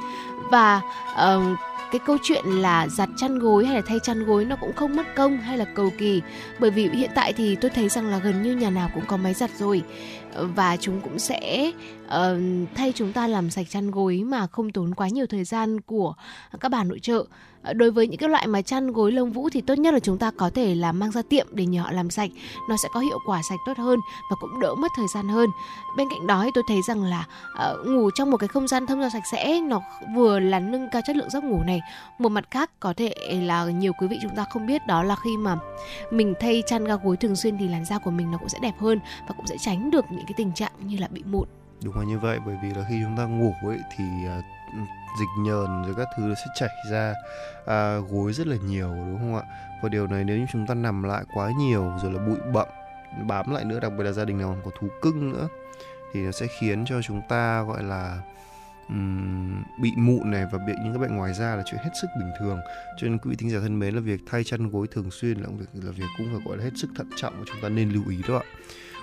[0.50, 0.80] Và
[1.18, 1.56] um,
[1.92, 4.96] cái câu chuyện là giặt chăn gối hay là thay chăn gối nó cũng không
[4.96, 6.22] mất công hay là cầu kỳ.
[6.58, 9.16] Bởi vì hiện tại thì tôi thấy rằng là gần như nhà nào cũng có
[9.16, 9.82] máy giặt rồi.
[10.34, 11.72] Và chúng cũng sẽ
[12.06, 12.12] uh,
[12.74, 16.14] thay chúng ta làm sạch chăn gối mà không tốn quá nhiều thời gian của
[16.60, 17.24] các bà nội trợ.
[17.68, 20.00] Ờ, đối với những cái loại mà chăn gối lông vũ thì tốt nhất là
[20.00, 22.30] chúng ta có thể là mang ra tiệm để nhờ họ làm sạch.
[22.68, 24.00] Nó sẽ có hiệu quả sạch tốt hơn
[24.30, 25.50] và cũng đỡ mất thời gian hơn.
[25.96, 27.26] Bên cạnh đó thì tôi thấy rằng là
[27.70, 29.80] uh, ngủ trong một cái không gian thông gió sạch sẽ nó
[30.14, 31.80] vừa là nâng cao chất lượng giấc ngủ này.
[32.18, 35.16] Một mặt khác có thể là nhiều quý vị chúng ta không biết đó là
[35.24, 35.56] khi mà
[36.10, 38.58] mình thay chăn ga gối thường xuyên thì làn da của mình nó cũng sẽ
[38.62, 41.48] đẹp hơn và cũng sẽ tránh được những cái tình trạng như là bị mụn.
[41.84, 44.04] Đúng là như vậy bởi vì là khi chúng ta ngủ ấy thì
[44.38, 44.44] uh,
[45.18, 47.14] dịch nhờn rồi các thứ nó sẽ chảy ra
[47.66, 49.42] à, gối rất là nhiều đúng không ạ?
[49.82, 52.66] Và điều này nếu như chúng ta nằm lại quá nhiều rồi là bụi bặm
[53.26, 55.48] bám lại nữa đặc biệt là gia đình nào còn có thú cưng nữa
[56.12, 58.22] thì nó sẽ khiến cho chúng ta gọi là
[58.88, 62.08] um, bị mụn này và bị những cái bệnh ngoài da là chuyện hết sức
[62.18, 62.58] bình thường.
[62.98, 65.38] Cho nên quý vị thính giả thân mến là việc thay chăn gối thường xuyên
[65.40, 67.68] là việc là việc cũng phải gọi là hết sức thận trọng và chúng ta
[67.68, 68.44] nên lưu ý đó ạ.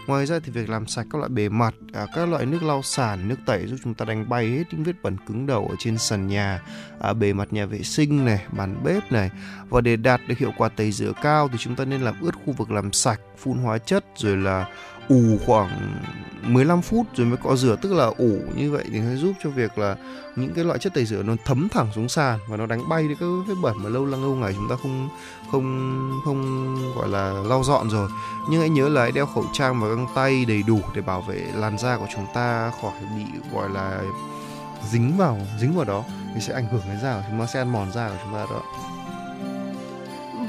[0.08, 2.82] Ngoài ra thì việc làm sạch các loại bề mặt, à, các loại nước lau
[2.82, 5.76] sàn, nước tẩy giúp chúng ta đánh bay hết những vết bẩn cứng đầu ở
[5.80, 6.62] trên sàn nhà,
[7.00, 9.32] à, bề mặt nhà vệ sinh này, bàn bếp này.
[9.70, 12.32] Và để đạt được hiệu quả tẩy rửa cao thì chúng ta nên làm ướt
[12.46, 14.66] khu vực làm sạch, phun hóa chất rồi là
[15.10, 16.00] ủ khoảng
[16.42, 19.50] 15 phút rồi mới cọ rửa, tức là ủ như vậy thì sẽ giúp cho
[19.50, 19.96] việc là
[20.36, 23.08] những cái loại chất tẩy rửa nó thấm thẳng xuống sàn và nó đánh bay
[23.08, 25.10] đi các vết bẩn mà lâu lăng lâu ngày chúng ta không
[25.52, 28.10] không không gọi là lau dọn rồi.
[28.50, 31.22] Nhưng hãy nhớ là hãy đeo khẩu trang và găng tay đầy đủ để bảo
[31.22, 34.02] vệ làn da của chúng ta khỏi bị gọi là
[34.92, 36.04] dính vào dính vào đó.
[36.36, 38.34] Thì sẽ ảnh hưởng đến da của chúng ta, sẽ ăn mòn da của chúng
[38.34, 38.62] ta đó.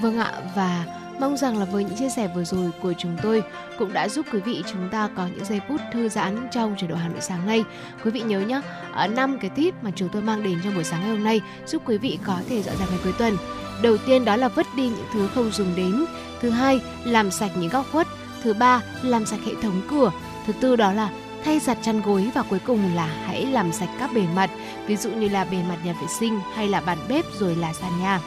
[0.02, 0.84] Vâng ạ, và
[1.20, 3.42] Mong rằng là với những chia sẻ vừa rồi của chúng tôi
[3.79, 6.87] cũng đã giúp quý vị chúng ta có những giây phút thư giãn trong chế
[6.87, 7.64] độ Hà Nội sáng nay.
[8.05, 8.61] Quý vị nhớ nhé,
[8.92, 11.40] ở năm cái tip mà chúng tôi mang đến trong buổi sáng ngày hôm nay
[11.66, 13.37] giúp quý vị có thể dọn dẹp ngày cuối tuần.
[13.83, 16.05] Đầu tiên đó là vứt đi những thứ không dùng đến.
[16.40, 18.07] Thứ hai, làm sạch những góc khuất.
[18.42, 20.12] Thứ ba, làm sạch hệ thống cửa.
[20.46, 21.11] Thứ tư đó là
[21.44, 24.50] thay giặt chăn gối và cuối cùng là hãy làm sạch các bề mặt,
[24.87, 27.72] ví dụ như là bề mặt nhà vệ sinh hay là bàn bếp rồi là
[27.72, 28.20] sàn nhà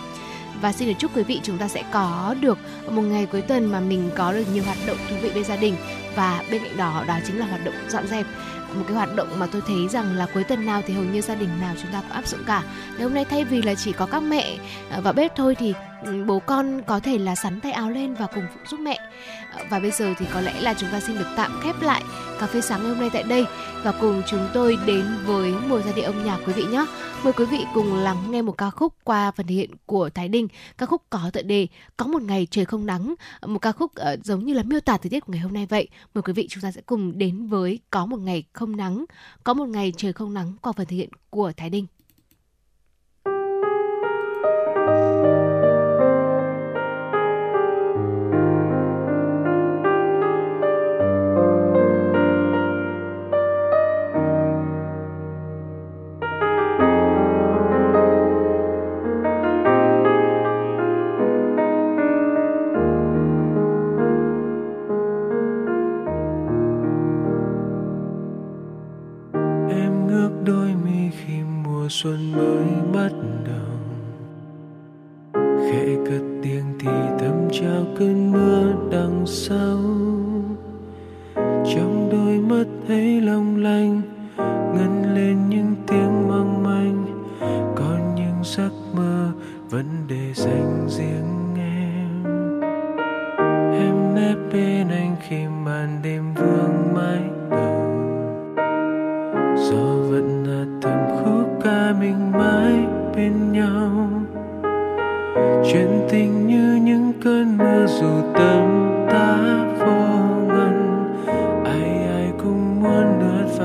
[0.62, 2.58] và xin được chúc quý vị chúng ta sẽ có được
[2.90, 5.56] một ngày cuối tuần mà mình có được nhiều hoạt động thú vị bên gia
[5.56, 5.76] đình
[6.16, 8.26] và bên cạnh đó đó chính là hoạt động dọn dẹp
[8.76, 11.22] một cái hoạt động mà tôi thấy rằng là cuối tuần nào thì hầu như
[11.22, 12.64] gia đình nào chúng ta cũng áp dụng cả.
[12.94, 14.58] Ngày hôm nay thay vì là chỉ có các mẹ
[14.90, 18.14] à, vào bếp thôi thì Ừ, bố con có thể là sắn tay áo lên
[18.14, 19.00] và cùng phụ giúp mẹ.
[19.54, 22.04] Ờ, và bây giờ thì có lẽ là chúng ta xin được tạm khép lại
[22.40, 23.46] cà phê sáng ngày hôm nay tại đây
[23.84, 26.86] và cùng chúng tôi đến với mùa giai điệu âm nhạc quý vị nhé.
[27.24, 30.48] Mời quý vị cùng lắng nghe một ca khúc qua phần hiện của Thái Đình
[30.78, 33.96] ca khúc có tựa đề Có một ngày trời không nắng, ờ, một ca khúc
[33.96, 35.88] ờ, giống như là miêu tả thời tiết của ngày hôm nay vậy.
[36.14, 39.06] Mời quý vị chúng ta sẽ cùng đến với Có một ngày không nắng,
[39.44, 41.86] có một ngày trời không nắng qua phần thể hiện của Thái Đình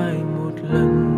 [0.04, 1.14] lại một lần.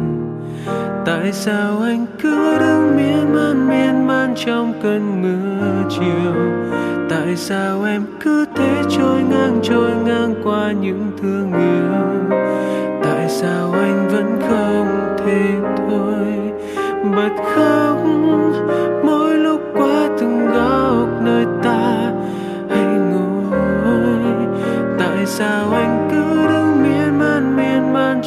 [1.07, 6.35] Tại sao anh cứ đứng miên man miên man trong cơn mưa chiều?
[7.11, 12.39] Tại sao em cứ thế trôi ngang trôi ngang qua những thương yêu?
[13.03, 15.43] Tại sao anh vẫn không thể
[15.77, 16.27] thôi?
[17.17, 17.99] Bật khóc,
[19.05, 22.13] mỗi lúc qua từng góc nơi ta
[22.71, 24.47] hay ngồi.
[24.99, 25.96] Tại sao anh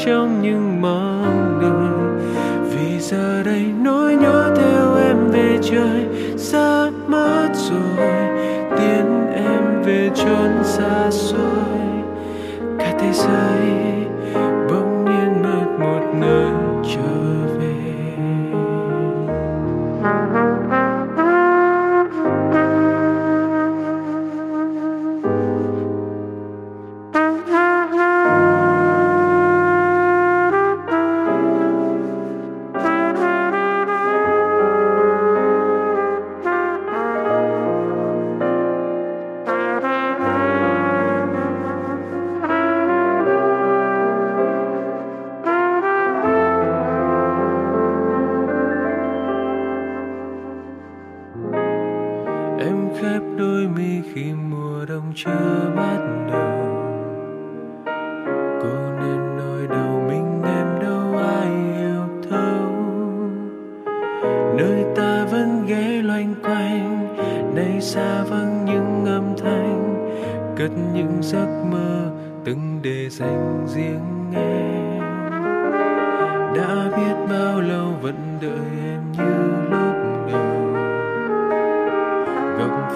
[0.06, 2.20] trong những mong đợi.
[2.70, 6.06] Vì giờ đây nỗi nhớ theo em về trời
[6.38, 8.40] xa mất rồi.
[8.78, 11.80] Tiến em về chốn xa xôi.
[12.80, 13.79] Cả thế giới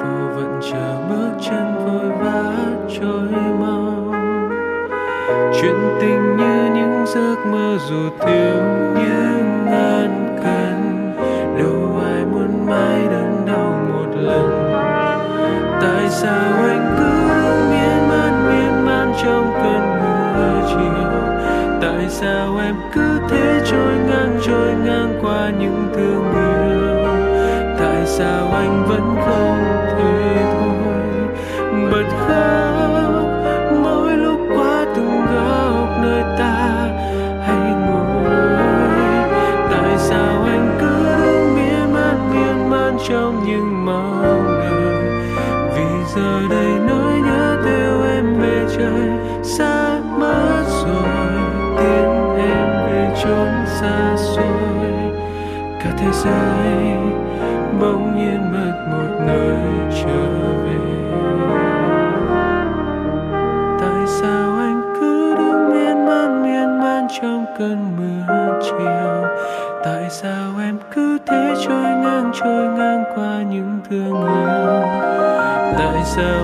[0.04, 2.54] phố vẫn chờ bước chân vội vã
[3.00, 4.14] trôi mau.
[5.62, 8.64] Chuyện tình như những giấc mơ dù thiếu
[8.96, 10.78] những ngàn cân
[11.58, 14.74] đâu ai muốn mãi đớn đau một lần?
[15.82, 17.12] Tại sao anh cứ
[17.70, 21.10] miên man miên man trong cơn mưa chiều?
[21.82, 26.64] Tại sao em cứ thế trôi ngang trôi ngang qua những thương yêu?
[27.80, 29.53] Tại sao anh vẫn không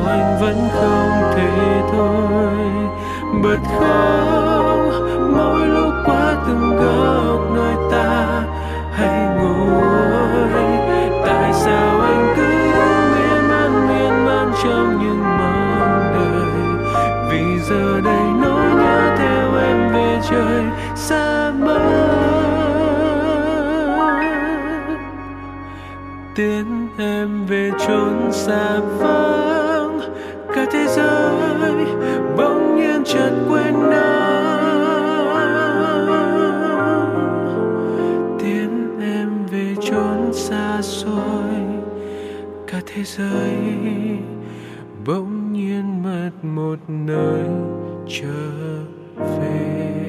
[0.09, 2.53] anh vẫn không thể thôi.
[3.43, 4.79] Bật khóc,
[5.35, 8.43] mỗi lúc qua từng góc nơi ta
[8.91, 10.63] hay ngồi.
[11.25, 12.47] Tại sao anh cứ
[13.13, 16.29] miên man miên man trong những mong đời?
[17.29, 20.63] vì giờ đây nỗi nhớ theo em về trời
[20.95, 21.79] xa mơ
[26.35, 29.48] tiến em về chốn xa vắng
[42.99, 43.55] thế giới
[45.05, 47.43] bỗng nhiên mất một nơi
[48.07, 48.81] trở
[49.17, 50.08] về.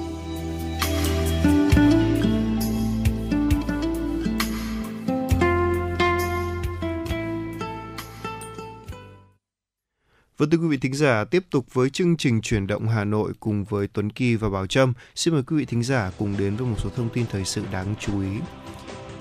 [10.41, 13.31] Vâng thưa quý vị thính giả, tiếp tục với chương trình chuyển động Hà Nội
[13.39, 14.93] cùng với Tuấn Kỳ và Bảo Trâm.
[15.15, 17.63] Xin mời quý vị thính giả cùng đến với một số thông tin thời sự
[17.71, 18.29] đáng chú ý.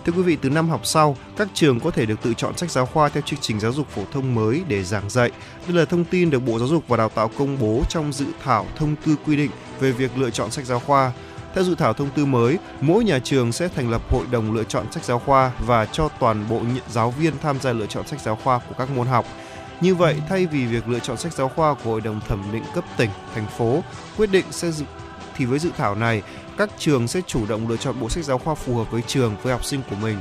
[0.04, 2.70] Thưa quý vị, từ năm học sau, các trường có thể được tự chọn sách
[2.70, 5.30] giáo khoa theo chương trình giáo dục phổ thông mới để giảng dạy.
[5.66, 8.26] Đây là thông tin được Bộ Giáo dục và Đào tạo công bố trong dự
[8.42, 11.12] thảo thông tư quy định về việc lựa chọn sách giáo khoa.
[11.54, 14.64] Theo dự thảo thông tư mới, mỗi nhà trường sẽ thành lập hội đồng lựa
[14.64, 18.20] chọn sách giáo khoa và cho toàn bộ giáo viên tham gia lựa chọn sách
[18.20, 19.26] giáo khoa của các môn học.
[19.80, 22.64] Như vậy, thay vì việc lựa chọn sách giáo khoa của Hội đồng thẩm định
[22.74, 23.82] cấp tỉnh, thành phố
[24.16, 24.84] quyết định sẽ dự,
[25.36, 26.22] thì với dự thảo này,
[26.58, 29.36] các trường sẽ chủ động lựa chọn bộ sách giáo khoa phù hợp với trường
[29.42, 30.18] với học sinh của mình.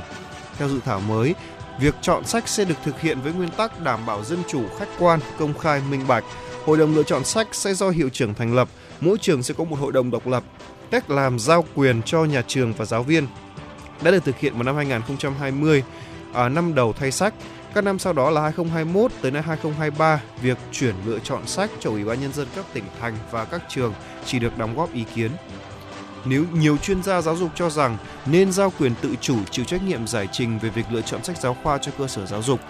[0.58, 1.34] Theo dự thảo mới,
[1.80, 4.88] việc chọn sách sẽ được thực hiện với nguyên tắc đảm bảo dân chủ, khách
[4.98, 6.24] quan, công khai, minh bạch.
[6.64, 8.68] Hội đồng lựa chọn sách sẽ do hiệu trưởng thành lập,
[9.00, 10.44] mỗi trường sẽ có một hội đồng độc lập.
[10.90, 13.26] Cách làm giao quyền cho nhà trường và giáo viên
[14.02, 15.82] đã được thực hiện vào năm 2020,
[16.34, 17.34] à, năm đầu thay sách.
[17.74, 21.90] Các năm sau đó là 2021 tới năm 2023, việc chuyển lựa chọn sách cho
[21.90, 25.04] Ủy ban nhân dân các tỉnh thành và các trường chỉ được đóng góp ý
[25.14, 25.30] kiến.
[26.24, 29.82] Nếu nhiều chuyên gia giáo dục cho rằng nên giao quyền tự chủ chịu trách
[29.82, 32.60] nhiệm giải trình về việc lựa chọn sách giáo khoa cho cơ sở giáo dục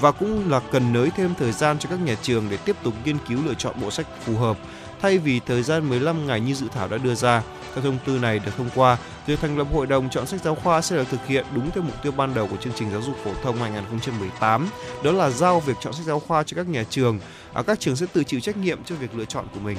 [0.00, 2.94] và cũng là cần nới thêm thời gian cho các nhà trường để tiếp tục
[3.04, 4.58] nghiên cứu lựa chọn bộ sách phù hợp
[5.02, 7.42] thay vì thời gian 15 ngày như dự thảo đã đưa ra.
[7.74, 10.54] Theo thông tư này được thông qua, việc thành lập hội đồng chọn sách giáo
[10.54, 13.02] khoa sẽ được thực hiện đúng theo mục tiêu ban đầu của chương trình giáo
[13.02, 14.68] dục phổ thông 2018,
[15.04, 17.18] đó là giao việc chọn sách giáo khoa cho các nhà trường.
[17.52, 19.76] À, các trường sẽ tự chịu trách nhiệm cho việc lựa chọn của mình.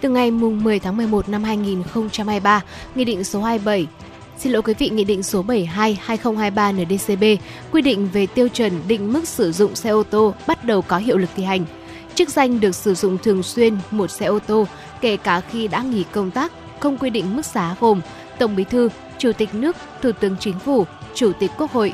[0.00, 2.62] Từ ngày mùng 10 tháng 11 năm 2023,
[2.94, 3.86] Nghị định số 27
[4.40, 7.24] Xin lỗi quý vị, Nghị định số 72/2023 NDCB
[7.72, 10.98] quy định về tiêu chuẩn định mức sử dụng xe ô tô bắt đầu có
[10.98, 11.64] hiệu lực thi hành.
[12.14, 14.66] Chức danh được sử dụng thường xuyên một xe ô tô,
[15.00, 18.00] kể cả khi đã nghỉ công tác, không quy định mức giá gồm
[18.38, 21.92] Tổng Bí thư, Chủ tịch nước, Thủ tướng Chính phủ, Chủ tịch Quốc hội.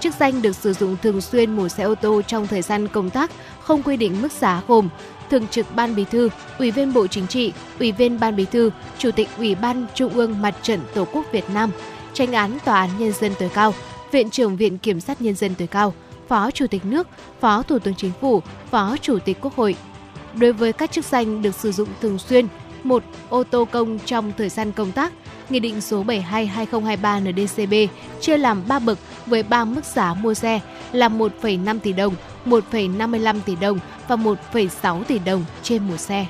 [0.00, 3.10] Chức danh được sử dụng thường xuyên một xe ô tô trong thời gian công
[3.10, 4.88] tác, không quy định mức giá gồm
[5.30, 6.28] Thường trực Ban Bí thư,
[6.58, 10.12] Ủy viên Bộ Chính trị, Ủy viên Ban Bí thư, Chủ tịch Ủy ban Trung
[10.12, 11.70] ương Mặt trận Tổ quốc Việt Nam,
[12.12, 13.74] Tranh án Tòa án Nhân dân tối cao,
[14.12, 15.94] Viện trưởng Viện Kiểm sát Nhân dân tối cao,
[16.28, 17.08] Phó Chủ tịch nước,
[17.40, 19.76] Phó Thủ tướng Chính phủ, Phó Chủ tịch Quốc hội.
[20.34, 22.46] Đối với các chức danh được sử dụng thường xuyên,
[22.82, 25.12] một ô tô công trong thời gian công tác,
[25.48, 27.74] Nghị định số 72/2023 NDCB
[28.20, 30.60] chia làm 3 bậc với 3 mức giá mua xe
[30.92, 32.14] là 1,5 tỷ đồng,
[32.46, 36.26] 1,55 tỷ đồng và 1,6 tỷ đồng trên một xe.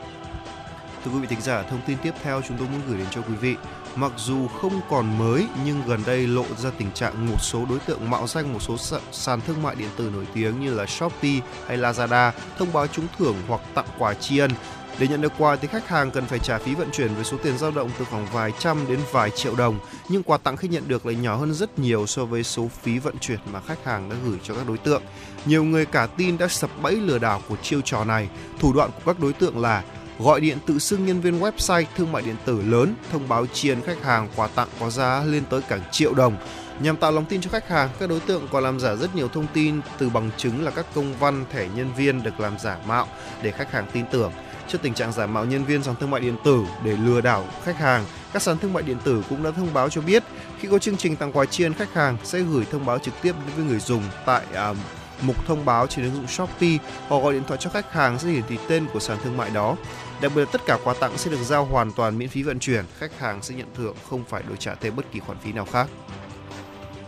[1.04, 3.20] Thưa quý vị thính giả, thông tin tiếp theo chúng tôi muốn gửi đến cho
[3.20, 3.54] quý vị.
[4.00, 7.78] Mặc dù không còn mới nhưng gần đây lộ ra tình trạng một số đối
[7.78, 8.76] tượng mạo danh một số
[9.12, 13.06] sàn thương mại điện tử nổi tiếng như là Shopee hay Lazada thông báo trúng
[13.18, 14.50] thưởng hoặc tặng quà tri ân
[14.98, 17.36] để nhận được quà thì khách hàng cần phải trả phí vận chuyển với số
[17.42, 20.68] tiền dao động từ khoảng vài trăm đến vài triệu đồng, nhưng quà tặng khi
[20.68, 23.84] nhận được lại nhỏ hơn rất nhiều so với số phí vận chuyển mà khách
[23.84, 25.02] hàng đã gửi cho các đối tượng.
[25.44, 28.28] Nhiều người cả tin đã sập bẫy lừa đảo của chiêu trò này.
[28.58, 29.82] Thủ đoạn của các đối tượng là
[30.18, 33.80] gọi điện tự xưng nhân viên website thương mại điện tử lớn thông báo chiên
[33.80, 36.36] khách hàng quà tặng có giá lên tới cả triệu đồng.
[36.80, 39.28] Nhằm tạo lòng tin cho khách hàng, các đối tượng còn làm giả rất nhiều
[39.28, 42.76] thông tin từ bằng chứng là các công văn thẻ nhân viên được làm giả
[42.86, 43.08] mạo
[43.42, 44.32] để khách hàng tin tưởng.
[44.68, 47.44] Trước tình trạng giả mạo nhân viên sàn thương mại điện tử để lừa đảo
[47.64, 50.22] khách hàng, các sàn thương mại điện tử cũng đã thông báo cho biết
[50.58, 53.32] khi có chương trình tặng quà chiên khách hàng sẽ gửi thông báo trực tiếp
[53.46, 54.76] đến với người dùng tại uh,
[55.22, 56.78] mục thông báo trên ứng dụng Shopee
[57.08, 59.50] hoặc gọi điện thoại cho khách hàng sẽ hiển thị tên của sàn thương mại
[59.50, 59.76] đó.
[60.22, 62.84] Đặc biệt tất cả quà tặng sẽ được giao hoàn toàn miễn phí vận chuyển,
[62.98, 65.64] khách hàng sẽ nhận thưởng không phải đổi trả thêm bất kỳ khoản phí nào
[65.72, 65.88] khác.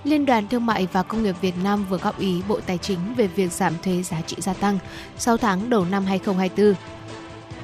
[0.04, 3.14] Liên đoàn Thương mại và Công nghiệp Việt Nam vừa góp ý Bộ Tài chính
[3.16, 4.78] về việc giảm thuế giá trị gia tăng
[5.18, 6.74] 6 tháng đầu năm 2024.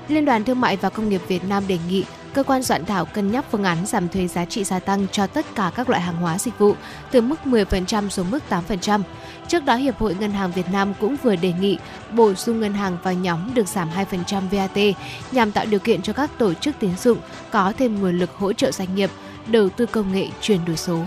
[0.08, 3.04] Liên đoàn Thương mại và Công nghiệp Việt Nam đề nghị cơ quan soạn thảo
[3.04, 6.02] cân nhắc phương án giảm thuế giá trị gia tăng cho tất cả các loại
[6.02, 6.74] hàng hóa dịch vụ
[7.10, 9.02] từ mức 10% xuống mức 8%.
[9.48, 11.78] Trước đó, Hiệp hội Ngân hàng Việt Nam cũng vừa đề nghị
[12.12, 14.96] bổ sung ngân hàng vào nhóm được giảm 2% VAT
[15.32, 17.18] nhằm tạo điều kiện cho các tổ chức tín dụng
[17.50, 19.10] có thêm nguồn lực hỗ trợ doanh nghiệp
[19.46, 21.02] đầu tư công nghệ chuyển đổi số.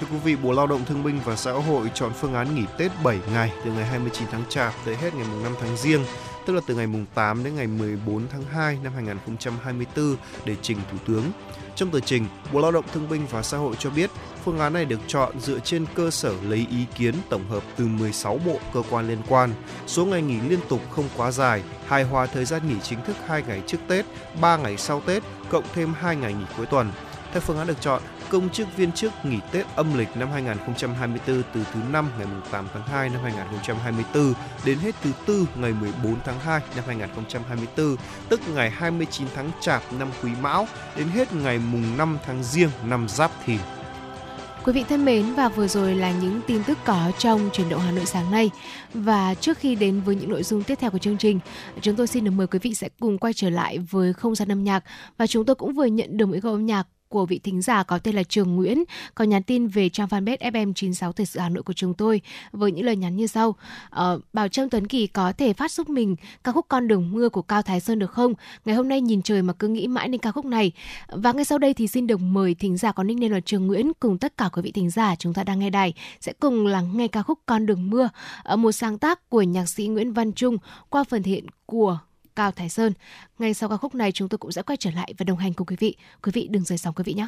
[0.00, 2.64] Thưa quý vị, Bộ Lao động Thương binh và Xã hội chọn phương án nghỉ
[2.78, 6.04] Tết 7 ngày từ ngày 29 tháng Chạp tới hết ngày 5 tháng Giêng
[6.46, 10.78] tức là từ ngày mùng 8 đến ngày 14 tháng 2 năm 2024 để trình
[10.90, 11.24] Thủ tướng.
[11.76, 14.10] Trong tờ trình, Bộ Lao động Thương binh và Xã hội cho biết
[14.44, 17.86] phương án này được chọn dựa trên cơ sở lấy ý kiến tổng hợp từ
[17.86, 19.54] 16 bộ cơ quan liên quan,
[19.86, 23.16] số ngày nghỉ liên tục không quá dài, hài hòa thời gian nghỉ chính thức
[23.26, 24.06] 2 ngày trước Tết,
[24.40, 26.92] 3 ngày sau Tết, cộng thêm 2 ngày nghỉ cuối tuần.
[27.32, 28.02] Theo phương án được chọn,
[28.32, 32.66] công chức viên chức nghỉ Tết âm lịch năm 2024 từ thứ năm ngày 8
[32.72, 37.96] tháng 2 năm 2024 đến hết thứ tư ngày 14 tháng 2 năm 2024,
[38.28, 40.66] tức ngày 29 tháng Chạp năm Quý Mão
[40.96, 43.58] đến hết ngày mùng 5 tháng Giêng năm Giáp Thìn.
[44.64, 47.80] Quý vị thân mến và vừa rồi là những tin tức có trong chuyển động
[47.80, 48.50] Hà Nội sáng nay.
[48.94, 51.40] Và trước khi đến với những nội dung tiếp theo của chương trình,
[51.80, 54.52] chúng tôi xin được mời quý vị sẽ cùng quay trở lại với không gian
[54.52, 54.84] âm nhạc
[55.18, 57.82] và chúng tôi cũng vừa nhận được một câu âm nhạc của vị thính giả
[57.82, 58.84] có tên là Trường Nguyễn
[59.14, 62.20] có nhắn tin về trang fanpage FM96 Thời sự Hà Nội của chúng tôi
[62.52, 63.54] với những lời nhắn như sau.
[63.90, 67.28] Ờ, Bảo Trâm Tuấn Kỳ có thể phát giúp mình ca khúc Con đường mưa
[67.28, 68.34] của Cao Thái Sơn được không?
[68.64, 70.72] Ngày hôm nay nhìn trời mà cứ nghĩ mãi đến ca khúc này.
[71.08, 73.92] Và ngay sau đây thì xin được mời thính giả có nickname là Trường Nguyễn
[74.00, 76.96] cùng tất cả quý vị thính giả chúng ta đang nghe đài sẽ cùng lắng
[76.96, 78.08] nghe ca khúc Con đường mưa,
[78.42, 80.56] ở một sáng tác của nhạc sĩ Nguyễn Văn Trung
[80.90, 81.98] qua phần thể hiện của
[82.36, 82.92] Cao Thái Sơn.
[83.38, 85.52] Ngay sau ca khúc này, chúng tôi cũng sẽ quay trở lại và đồng hành
[85.52, 85.96] cùng quý vị.
[86.22, 87.26] Quý vị đừng rời sóng, quý vị nhé.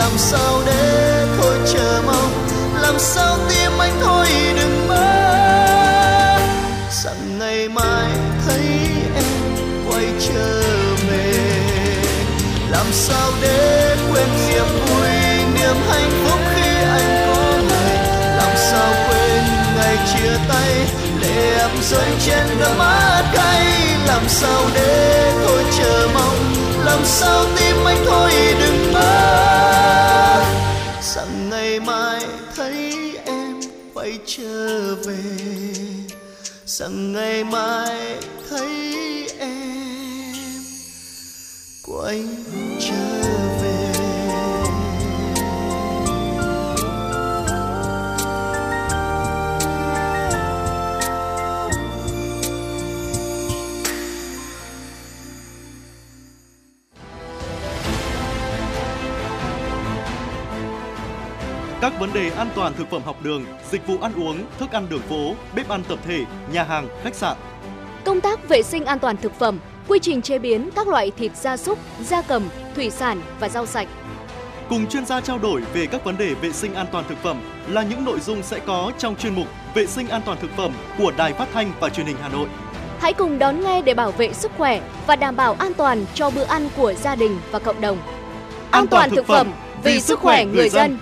[0.00, 2.32] Làm sao để thôi chờ mong?
[2.82, 4.26] Làm sao tim anh thôi
[4.56, 5.10] đừng mơ?
[6.90, 8.10] Rằng ngày mai
[8.46, 8.62] thấy
[9.14, 9.24] em
[9.88, 10.62] quay trở
[11.10, 11.32] về.
[12.70, 15.08] Làm sao để quên niềm vui,
[15.54, 17.96] niềm hạnh phúc khi anh có người?
[18.36, 19.44] Làm sao quên
[19.76, 20.72] ngày chia tay,
[21.20, 23.64] để em rơi trên đôi mắt cay?
[24.06, 26.54] Làm sao để thôi chờ mong?
[26.84, 29.59] Làm sao tim anh thôi đừng mơ?
[34.36, 35.22] Trở về
[36.66, 38.18] rằng ngày mai
[38.48, 40.34] thấy em
[41.82, 42.69] quay về
[61.80, 64.86] Các vấn đề an toàn thực phẩm học đường, dịch vụ ăn uống, thức ăn
[64.90, 67.36] đường phố, bếp ăn tập thể, nhà hàng, khách sạn.
[68.04, 69.58] Công tác vệ sinh an toàn thực phẩm,
[69.88, 73.66] quy trình chế biến các loại thịt gia súc, gia cầm, thủy sản và rau
[73.66, 73.88] sạch.
[74.68, 77.40] Cùng chuyên gia trao đổi về các vấn đề vệ sinh an toàn thực phẩm
[77.68, 80.72] là những nội dung sẽ có trong chuyên mục Vệ sinh an toàn thực phẩm
[80.98, 82.48] của Đài Phát thanh và Truyền hình Hà Nội.
[83.00, 86.30] Hãy cùng đón nghe để bảo vệ sức khỏe và đảm bảo an toàn cho
[86.30, 87.98] bữa ăn của gia đình và cộng đồng.
[88.70, 89.52] An toàn thực phẩm
[89.84, 90.98] vì sức khỏe người dân.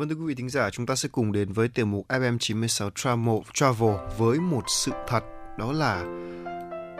[0.00, 2.90] Vâng thưa quý vị thính giả, chúng ta sẽ cùng đến với tiểu mục FM96
[2.94, 5.20] Travel, Travel với một sự thật
[5.58, 6.04] đó là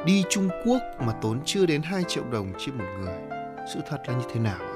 [0.06, 3.18] đi Trung Quốc mà tốn chưa đến 2 triệu đồng trên một người.
[3.74, 4.69] Sự thật là như thế nào?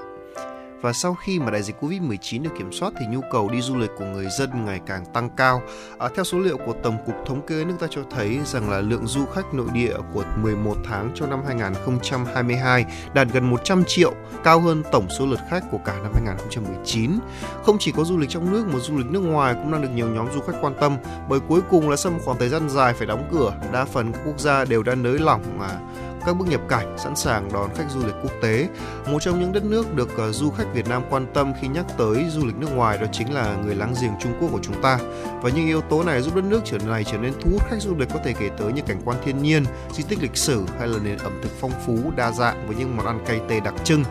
[0.80, 3.76] Và sau khi mà đại dịch Covid-19 được kiểm soát thì nhu cầu đi du
[3.76, 5.62] lịch của người dân ngày càng tăng cao.
[5.98, 8.80] À, theo số liệu của Tổng cục Thống kê nước ta cho thấy rằng là
[8.80, 14.14] lượng du khách nội địa của 11 tháng cho năm 2022 đạt gần 100 triệu,
[14.44, 17.18] cao hơn tổng số lượt khách của cả năm 2019.
[17.62, 19.90] Không chỉ có du lịch trong nước mà du lịch nước ngoài cũng đang được
[19.94, 20.96] nhiều nhóm du khách quan tâm
[21.28, 24.12] bởi cuối cùng là sau một khoảng thời gian dài phải đóng cửa, đa phần
[24.12, 25.80] các quốc gia đều đã nới lỏng mà
[26.26, 28.68] các bước nhập cảnh sẵn sàng đón khách du lịch quốc tế.
[29.06, 31.84] Một trong những đất nước được ờ, du khách Việt Nam quan tâm khi nhắc
[31.98, 34.82] tới du lịch nước ngoài đó chính là người láng giềng Trung Quốc của chúng
[34.82, 34.98] ta.
[35.42, 37.82] Và những yếu tố này giúp đất nước trở này trở nên thu hút khách
[37.82, 40.64] du lịch có thể kể tới như cảnh quan thiên nhiên, di tích lịch sử
[40.78, 43.60] hay là nền ẩm thực phong phú đa dạng với những món ăn cay tê
[43.60, 44.04] đặc trưng.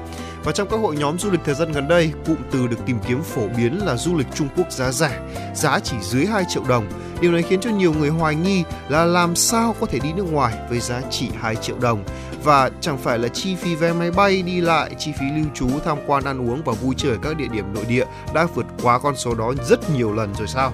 [0.43, 2.99] Và trong các hội nhóm du lịch thời gian gần đây, cụm từ được tìm
[3.07, 5.19] kiếm phổ biến là du lịch Trung Quốc giá rẻ,
[5.55, 6.85] giá chỉ dưới 2 triệu đồng.
[7.21, 10.31] Điều này khiến cho nhiều người hoài nghi là làm sao có thể đi nước
[10.31, 12.03] ngoài với giá chỉ 2 triệu đồng
[12.43, 15.69] và chẳng phải là chi phí vé máy bay đi lại, chi phí lưu trú,
[15.85, 18.65] tham quan ăn uống và vui chơi ở các địa điểm nội địa đã vượt
[18.83, 20.73] quá con số đó rất nhiều lần rồi sao?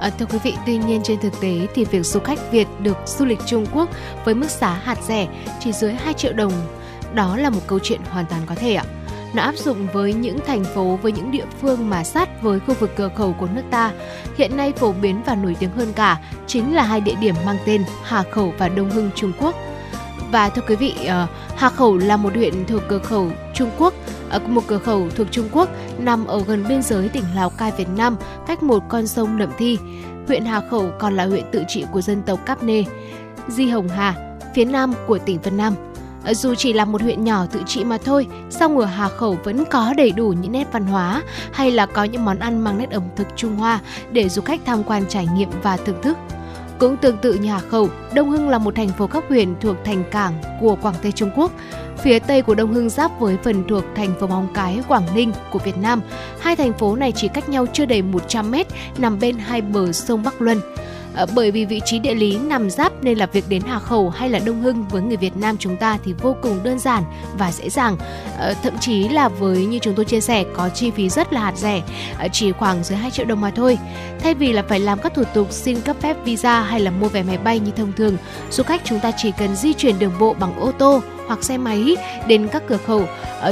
[0.00, 2.96] À, thưa quý vị, tuy nhiên trên thực tế thì việc du khách Việt được
[3.06, 3.88] du lịch Trung Quốc
[4.24, 5.28] với mức giá hạt rẻ
[5.60, 6.52] chỉ dưới 2 triệu đồng
[7.14, 8.84] đó là một câu chuyện hoàn toàn có thể ạ.
[9.34, 12.74] Nó áp dụng với những thành phố với những địa phương mà sát với khu
[12.74, 13.92] vực cửa khẩu của nước ta.
[14.36, 17.58] Hiện nay phổ biến và nổi tiếng hơn cả chính là hai địa điểm mang
[17.64, 19.54] tên Hà Khẩu và Đông Hưng Trung Quốc.
[20.30, 23.94] Và thưa quý vị, ờ, Hà Khẩu là một huyện thuộc cửa khẩu Trung Quốc,
[24.30, 27.72] ờ, một cửa khẩu thuộc Trung Quốc nằm ở gần biên giới tỉnh Lào Cai
[27.76, 29.78] Việt Nam, cách một con sông Nậm Thi.
[30.26, 32.84] Huyện Hà Khẩu còn là huyện tự trị của dân tộc Cáp Nê,
[33.48, 34.14] Di Hồng Hà,
[34.54, 35.74] phía nam của tỉnh Vân Nam.
[36.24, 39.38] Ờ, dù chỉ là một huyện nhỏ tự trị mà thôi, song ở Hà Khẩu
[39.44, 41.22] vẫn có đầy đủ những nét văn hóa
[41.52, 43.80] hay là có những món ăn mang nét ẩm thực Trung Hoa
[44.12, 46.18] để du khách tham quan trải nghiệm và thưởng thức.
[46.78, 49.76] Cũng tương tự như Hà Khẩu, Đông Hưng là một thành phố cấp huyện thuộc
[49.84, 51.52] thành cảng của Quảng Tây Trung Quốc.
[51.98, 55.32] Phía tây của Đông Hưng giáp với phần thuộc thành phố Móng Cái, Quảng Ninh
[55.50, 56.00] của Việt Nam.
[56.40, 58.66] Hai thành phố này chỉ cách nhau chưa đầy 100 mét,
[58.98, 60.60] nằm bên hai bờ sông Bắc Luân.
[61.14, 64.10] Ờ, bởi vì vị trí địa lý nằm giáp nên là việc đến Hà Khẩu
[64.10, 67.02] hay là Đông Hưng với người Việt Nam chúng ta thì vô cùng đơn giản
[67.38, 67.96] và dễ dàng.
[68.38, 71.40] Ờ, thậm chí là với như chúng tôi chia sẻ có chi phí rất là
[71.40, 71.82] hạt rẻ,
[72.18, 73.78] ờ, chỉ khoảng dưới 2 triệu đồng mà thôi.
[74.20, 77.08] Thay vì là phải làm các thủ tục xin cấp phép visa hay là mua
[77.08, 78.16] vé máy bay như thông thường,
[78.50, 81.58] du khách chúng ta chỉ cần di chuyển đường bộ bằng ô tô hoặc xe
[81.58, 81.96] máy
[82.28, 83.02] đến các cửa khẩu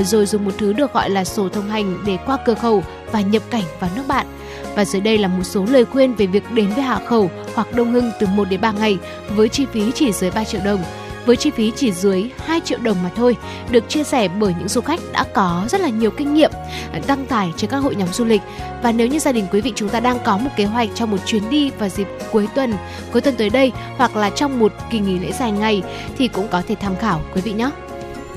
[0.05, 2.83] rồi dùng một thứ được gọi là sổ thông hành để qua cửa khẩu
[3.13, 4.27] và nhập cảnh vào nước bạn.
[4.75, 7.75] Và dưới đây là một số lời khuyên về việc đến với Hà Khẩu hoặc
[7.75, 8.99] Đông Hưng từ 1 đến 3 ngày
[9.29, 10.81] với chi phí chỉ dưới 3 triệu đồng.
[11.27, 13.37] Với chi phí chỉ dưới 2 triệu đồng mà thôi,
[13.71, 16.51] được chia sẻ bởi những du khách đã có rất là nhiều kinh nghiệm
[16.93, 18.43] à, đăng tải trên các hội nhóm du lịch.
[18.83, 21.07] Và nếu như gia đình quý vị chúng ta đang có một kế hoạch cho
[21.07, 22.75] một chuyến đi vào dịp cuối tuần,
[23.13, 25.83] cuối tuần tới đây hoặc là trong một kỳ nghỉ lễ dài ngày
[26.19, 27.71] thì cũng có thể tham khảo quý vị nhé.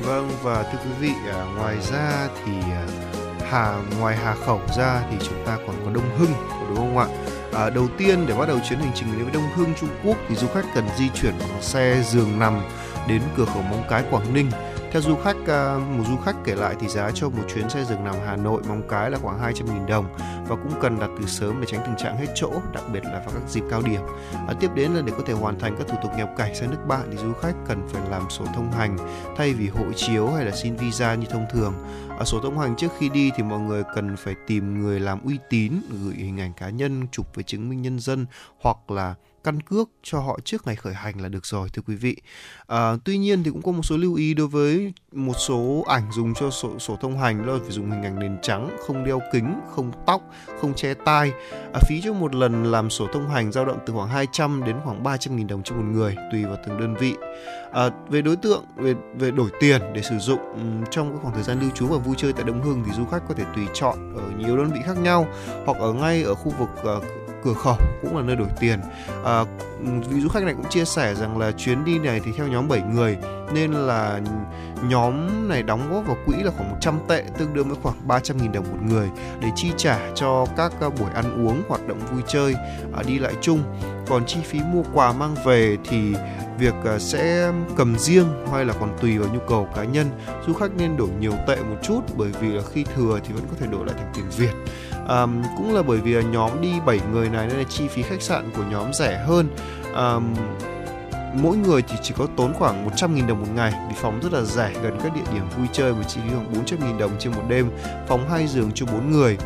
[0.01, 2.85] Vâng và thưa quý vị, à, ngoài ra thì à,
[3.49, 6.33] Hà ngoài Hà Khẩu ra thì chúng ta còn có Đông Hưng
[6.67, 7.07] đúng không ạ?
[7.53, 10.17] À, đầu tiên để bắt đầu chuyến hành trình đến với Đông Hưng Trung Quốc
[10.29, 12.61] thì du khách cần di chuyển bằng xe giường nằm
[13.07, 14.51] đến cửa khẩu Móng Cái Quảng Ninh.
[14.95, 17.83] Theo du khách, ờ, một du khách kể lại thì giá cho một chuyến xe
[17.83, 20.05] giường nằm Hà Nội Móng Cái là khoảng 200.000 đồng
[20.47, 23.11] và cũng cần đặt từ sớm để tránh tình trạng hết chỗ, đặc biệt là
[23.11, 24.01] vào các dịp cao điểm.
[24.47, 26.69] À, tiếp đến là để có thể hoàn thành các thủ tục nhập cảnh sang
[26.69, 28.97] nước bạn thì du khách cần phải làm sổ thông hành
[29.37, 31.73] thay vì hộ chiếu hay là xin visa như thông thường.
[32.17, 35.21] Ở sổ thông hành trước khi đi thì mọi người cần phải tìm người làm
[35.23, 35.73] uy tín,
[36.03, 38.25] gửi hình ảnh cá nhân, chụp với chứng minh nhân dân
[38.61, 39.15] hoặc là
[39.45, 42.15] căn cước cho họ trước ngày khởi hành là được rồi thưa quý vị.
[42.67, 46.11] À, tuy nhiên thì cũng có một số lưu ý đối với một số ảnh
[46.11, 49.05] dùng cho sổ, sổ thông hành đó là phải dùng hình ảnh nền trắng, không
[49.05, 50.21] đeo kính, không tóc,
[50.61, 51.31] không che tai.
[51.73, 54.75] À, phí cho một lần làm sổ thông hành dao động từ khoảng 200 đến
[54.83, 57.15] khoảng 300 nghìn đồng cho một người tùy vào từng đơn vị.
[57.71, 60.39] À, về đối tượng về về đổi tiền để sử dụng
[60.91, 63.23] trong khoảng thời gian lưu trú và vui chơi tại Đông Hưng thì du khách
[63.27, 65.27] có thể tùy chọn ở nhiều đơn vị khác nhau
[65.65, 68.79] hoặc ở ngay ở khu vực uh, cửa khẩu cũng là nơi đổi tiền.
[69.25, 69.43] À,
[70.09, 72.67] vị du khách này cũng chia sẻ rằng là chuyến đi này thì theo nhóm
[72.67, 73.17] 7 người
[73.53, 74.19] nên là
[74.83, 78.51] nhóm này đóng góp vào quỹ là khoảng 100 tệ tương đương với khoảng 300.000
[78.51, 79.09] đồng một người
[79.41, 82.55] để chi trả cho các à, buổi ăn uống, hoạt động vui chơi,
[82.97, 83.63] à, đi lại chung.
[84.07, 86.15] Còn chi phí mua quà mang về thì
[86.59, 90.07] việc à, sẽ cầm riêng hay là còn tùy vào nhu cầu cá nhân
[90.47, 93.43] du khách nên đổi nhiều tệ một chút bởi vì là khi thừa thì vẫn
[93.51, 94.53] có thể đổi lại thành tiền việt
[95.07, 98.21] um, cũng là bởi vì nhóm đi 7 người này nên là chi phí khách
[98.21, 99.47] sạn của nhóm rẻ hơn.
[99.95, 100.33] Um,
[101.41, 103.73] mỗi người thì chỉ có tốn khoảng 100.000 đồng một ngày.
[103.89, 106.53] Vì phòng rất là rẻ gần các địa điểm vui chơi với chi phí khoảng
[106.53, 107.71] 400.000 đồng trên một đêm.
[108.07, 109.37] Phòng hai giường cho 4 người.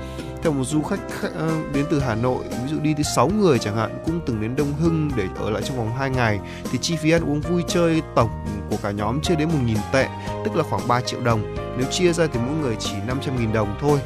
[0.44, 1.00] Theo một du khách
[1.36, 4.42] ờ, đến từ Hà Nội ví dụ đi tới 6 người chẳng hạn cũng từng
[4.42, 6.40] đến Đông Hưng để ở lại trong vòng 2 ngày
[6.72, 8.30] thì chi phí ăn uống vui chơi tổng
[8.70, 10.08] của cả nhóm chưa đến 1.000 tệ
[10.46, 11.56] tức là khoảng 3 triệu đồng.
[11.78, 14.00] Nếu chia ra thì mỗi người chỉ 500.000 đồng thôi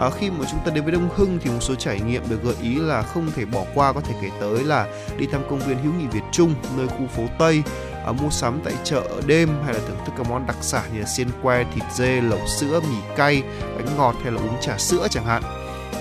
[0.00, 2.42] à, khi mà chúng ta đến với Đông Hưng thì một số trải nghiệm được
[2.42, 4.86] gợi ý là không thể bỏ qua có thể kể tới là
[5.18, 7.62] đi thăm công viên hữu nghị Việt Trung nơi khu phố Tây
[8.06, 11.00] à, mua sắm tại chợ đêm hay là thưởng thức các món đặc sản như
[11.00, 13.42] là xiên que, thịt dê, lẩu sữa, mì cay,
[13.76, 15.42] bánh ngọt hay là uống trà sữa chẳng hạn.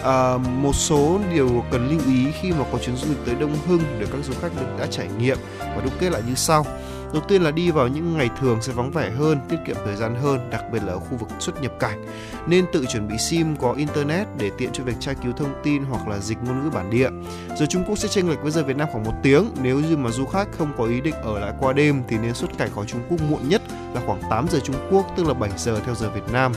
[0.04, 3.56] À, một số điều cần lưu ý khi mà có chuyến du lịch tới Đông
[3.68, 6.66] Hưng để các du khách đã trải nghiệm và đúc kết lại như sau.
[7.14, 9.96] Đầu tiên là đi vào những ngày thường sẽ vắng vẻ hơn, tiết kiệm thời
[9.96, 12.06] gian hơn, đặc biệt là ở khu vực xuất nhập cảnh.
[12.48, 15.84] Nên tự chuẩn bị SIM có internet để tiện cho việc tra cứu thông tin
[15.84, 17.10] hoặc là dịch ngôn ngữ bản địa.
[17.58, 19.46] Giờ Trung Quốc sẽ chênh lệch với giờ Việt Nam khoảng một tiếng.
[19.62, 22.34] Nếu như mà du khách không có ý định ở lại qua đêm thì nên
[22.34, 23.62] xuất cảnh khỏi Trung Quốc muộn nhất
[23.94, 26.52] là khoảng 8 giờ Trung Quốc, tức là 7 giờ theo giờ Việt Nam.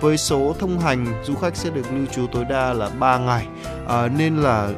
[0.00, 3.46] Với số thông hành, du khách sẽ được lưu trú tối đa là 3 ngày.
[3.88, 4.70] À, nên là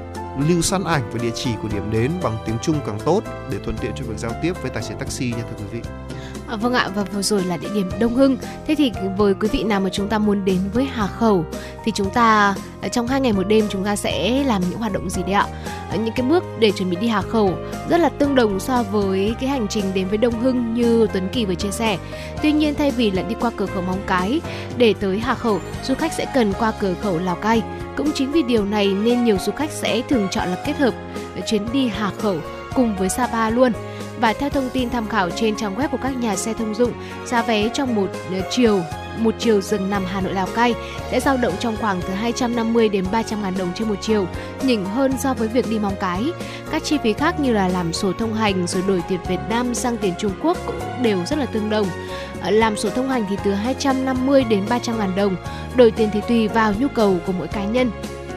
[0.49, 3.59] lưu sẵn ảnh và địa chỉ của điểm đến bằng tiếng Trung càng tốt để
[3.65, 5.81] thuận tiện cho việc giao tiếp với tài xế taxi nha thưa quý vị.
[6.49, 8.37] À, vâng ạ và vừa rồi là địa điểm Đông Hưng.
[8.67, 11.45] Thế thì với quý vị nào mà chúng ta muốn đến với Hà Khẩu
[11.85, 14.93] thì chúng ta à, trong hai ngày một đêm chúng ta sẽ làm những hoạt
[14.93, 15.47] động gì đấy ạ?
[15.91, 17.53] À, những cái bước để chuẩn bị đi Hà Khẩu
[17.89, 21.29] rất là tương đồng so với cái hành trình đến với Đông Hưng như Tuấn
[21.33, 21.99] Kỳ vừa chia sẻ.
[22.43, 24.41] Tuy nhiên thay vì là đi qua cửa khẩu Móng Cái
[24.77, 27.63] để tới Hà Khẩu, du khách sẽ cần qua cửa khẩu Lào Cai.
[27.97, 30.95] Cũng chính vì điều này nên nhiều du khách sẽ thường chọn là kết hợp
[31.37, 32.37] à, chuyến đi Hà Khẩu
[32.75, 33.73] cùng với Sapa luôn.
[34.21, 36.93] Và theo thông tin tham khảo trên trang web của các nhà xe thông dụng,
[37.27, 38.81] giá vé trong một ờ, chiều
[39.19, 40.75] một chiều dừng nằm Hà Nội Lào Cai
[41.11, 44.27] sẽ dao động trong khoảng từ 250 đến 300 ngàn đồng trên một chiều,
[44.63, 46.25] nhỉnh hơn so với việc đi Móng Cái.
[46.71, 49.75] Các chi phí khác như là làm sổ thông hành rồi đổi tiền Việt Nam
[49.75, 51.87] sang tiền Trung Quốc cũng đều rất là tương đồng.
[52.41, 55.37] Ờ, làm sổ thông hành thì từ 250 đến 300 ngàn đồng,
[55.77, 57.91] đổi tiền thì tùy vào nhu cầu của mỗi cá nhân.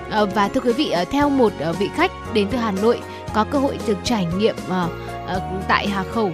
[0.09, 3.01] Ờ, và thưa quý vị, theo một vị khách đến từ Hà Nội
[3.33, 4.55] có cơ hội được trải nghiệm
[5.27, 6.31] Ờ, tại Hà Khẩu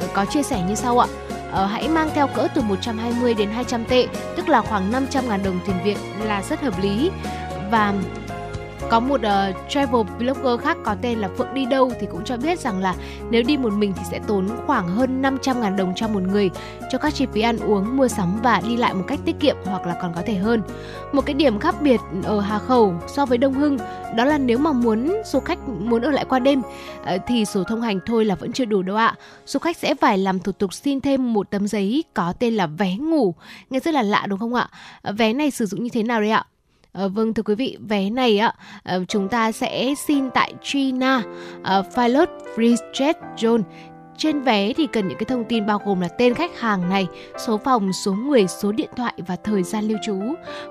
[0.00, 1.08] ờ, có chia sẻ như sau ạ.
[1.52, 4.06] Ờ, hãy mang theo cỡ từ 120 đến 200 tệ,
[4.36, 7.10] tức là khoảng 500 ngàn đồng tiền Việt là rất hợp lý.
[7.70, 7.94] Và
[8.90, 12.36] có một uh, travel blogger khác có tên là Phượng đi đâu thì cũng cho
[12.36, 12.94] biết rằng là
[13.30, 16.50] nếu đi một mình thì sẽ tốn khoảng hơn 500 ngàn đồng cho một người
[16.90, 19.56] cho các chi phí ăn uống, mua sắm và đi lại một cách tiết kiệm
[19.64, 20.62] hoặc là còn có thể hơn.
[21.12, 23.78] Một cái điểm khác biệt ở Hà Khẩu so với Đông Hưng
[24.16, 27.64] đó là nếu mà muốn du khách muốn ở lại qua đêm uh, thì sổ
[27.64, 29.14] thông hành thôi là vẫn chưa đủ đâu ạ.
[29.46, 32.66] Du khách sẽ phải làm thủ tục xin thêm một tấm giấy có tên là
[32.66, 33.34] vé ngủ.
[33.70, 34.68] Nghe rất là lạ đúng không ạ?
[35.02, 36.44] Ờ, vé này sử dụng như thế nào đấy ạ?
[36.92, 40.54] À, vâng thưa quý vị, vé này ạ à, ờ, chúng ta sẽ xin tại
[40.62, 41.22] China
[41.62, 43.62] à, Pilot Free Jet Zone
[44.16, 47.06] trên vé thì cần những cái thông tin bao gồm là tên khách hàng này,
[47.46, 50.20] số phòng, số người, số điện thoại và thời gian lưu trú.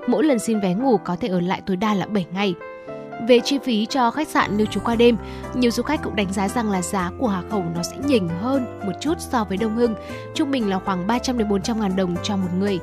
[0.08, 2.54] Mỗi lần xin vé ngủ có thể ở lại tối đa là 7 ngày.
[3.28, 5.16] Về chi phí cho khách sạn lưu trú qua đêm,
[5.54, 8.28] nhiều du khách cũng đánh giá rằng là giá của Hà Khẩu nó sẽ nhỉnh
[8.28, 9.94] hơn một chút so với Đông Hưng,
[10.34, 12.80] trung bình là khoảng 300 đến 400 ngàn đồng cho một người.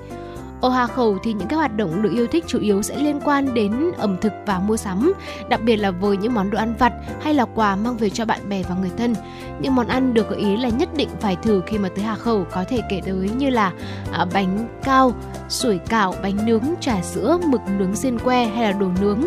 [0.62, 3.20] Ở Hà Khẩu thì những cái hoạt động được yêu thích chủ yếu sẽ liên
[3.26, 5.14] quan đến ẩm thực và mua sắm,
[5.50, 8.26] đặc biệt là với những món đồ ăn vặt hay là quà mang về cho
[8.26, 9.16] bạn bè và người thân.
[9.60, 12.16] Những món ăn được gợi ý là nhất định phải thử khi mà tới Hà
[12.16, 13.72] Khẩu có thể kể tới như là
[14.12, 15.14] à, bánh cao,
[15.50, 19.22] sủi cảo, bánh nướng, trà sữa, mực nướng xiên que hay là đồ nướng.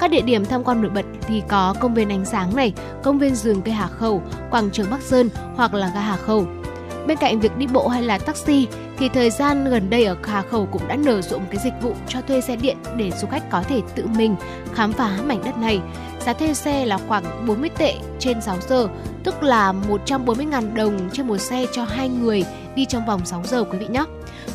[0.00, 2.72] Các địa điểm tham quan nổi bật thì có công viên ánh sáng này,
[3.02, 6.46] công viên rừng cây Hà Khẩu, quảng trường Bắc Sơn hoặc là ga Hà Khẩu.
[7.08, 8.66] Bên cạnh việc đi bộ hay là taxi
[8.98, 11.72] thì thời gian gần đây ở Hà Khẩu cũng đã nở rộ một cái dịch
[11.82, 14.36] vụ cho thuê xe điện để du khách có thể tự mình
[14.74, 15.80] khám phá mảnh đất này.
[16.26, 18.88] Giá thuê xe là khoảng 40 tệ trên 6 giờ,
[19.24, 19.72] tức là
[20.06, 22.44] 140.000 đồng trên một xe cho hai người
[22.74, 24.04] đi trong vòng 6 giờ quý vị nhé.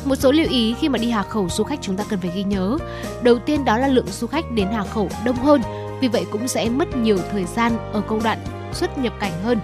[0.04, 2.30] Một số lưu ý khi mà đi Hà Khẩu du khách chúng ta cần phải
[2.34, 2.78] ghi nhớ.
[3.22, 5.60] Đầu tiên đó là lượng du khách đến Hà Khẩu đông hơn,
[6.00, 8.38] vì vậy cũng sẽ mất nhiều thời gian ở công đoạn
[8.72, 9.58] xuất nhập cảnh hơn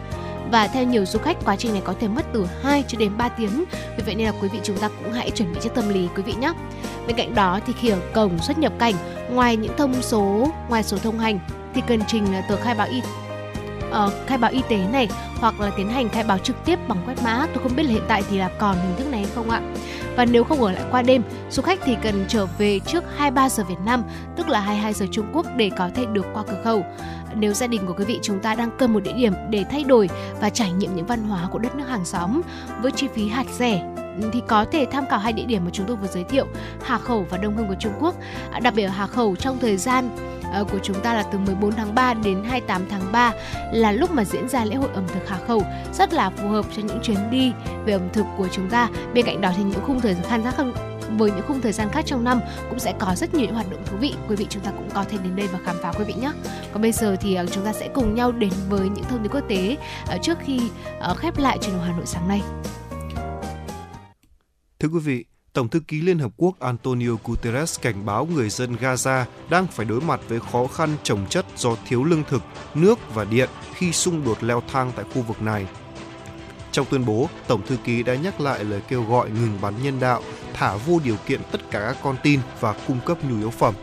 [0.50, 3.16] và theo nhiều du khách quá trình này có thể mất từ 2 cho đến
[3.16, 3.64] 3 tiếng.
[3.96, 6.08] Vì vậy nên là quý vị chúng ta cũng hãy chuẩn bị cho tâm lý
[6.16, 6.52] quý vị nhé.
[7.06, 8.94] Bên cạnh đó thì khi ở cổng xuất nhập cảnh,
[9.30, 11.38] ngoài những thông số, ngoài số thông hành
[11.74, 13.02] thì cần trình tờ khai báo y
[13.90, 15.08] uh, khai báo y tế này
[15.40, 17.46] hoặc là tiến hành khai báo trực tiếp bằng quét mã.
[17.54, 19.60] Tôi không biết là hiện tại thì là còn hình thức này hay không ạ.
[20.16, 23.48] Và nếu không ở lại qua đêm, du khách thì cần trở về trước 23
[23.48, 24.04] giờ Việt Nam,
[24.36, 26.84] tức là 22 giờ Trung Quốc để có thể được qua cửa khẩu.
[27.34, 29.84] Nếu gia đình của quý vị chúng ta đang cần một địa điểm để thay
[29.84, 30.08] đổi
[30.40, 32.40] và trải nghiệm những văn hóa của đất nước hàng xóm
[32.82, 33.94] với chi phí hạt rẻ
[34.32, 36.46] thì có thể tham khảo hai địa điểm mà chúng tôi vừa giới thiệu,
[36.82, 38.14] Hà Khẩu và Đông Hưng của Trung Quốc.
[38.52, 40.16] À, đặc biệt ở Hà Khẩu trong thời gian
[40.52, 43.32] ờ, của chúng ta là từ 14 tháng 3 đến 28 tháng 3
[43.72, 45.62] là lúc mà diễn ra lễ hội ẩm thực Hà Khẩu,
[45.92, 47.52] rất là phù hợp cho những chuyến đi
[47.84, 48.88] về ẩm thực của chúng ta.
[49.14, 50.64] Bên cạnh đó thì những khung thời gian khác,
[51.18, 52.40] với những khung thời gian khác trong năm
[52.70, 54.88] cũng sẽ có rất nhiều những hoạt động thú vị quý vị chúng ta cũng
[54.94, 56.32] có thể đến đây và khám phá quý vị nhé
[56.72, 59.32] còn bây giờ thì ờ, chúng ta sẽ cùng nhau đến với những thông tin
[59.32, 60.60] quốc tế ờ, trước khi
[61.16, 62.42] khép lại truyền hình Hà Nội sáng nay
[64.80, 68.76] thưa quý vị Tổng thư ký Liên Hợp Quốc Antonio Guterres cảnh báo người dân
[68.76, 72.42] Gaza đang phải đối mặt với khó khăn trồng chất do thiếu lương thực,
[72.74, 75.66] nước và điện khi xung đột leo thang tại khu vực này.
[76.72, 80.00] Trong tuyên bố, Tổng thư ký đã nhắc lại lời kêu gọi ngừng bắn nhân
[80.00, 80.22] đạo,
[80.54, 83.74] thả vô điều kiện tất cả các con tin và cung cấp nhu yếu phẩm.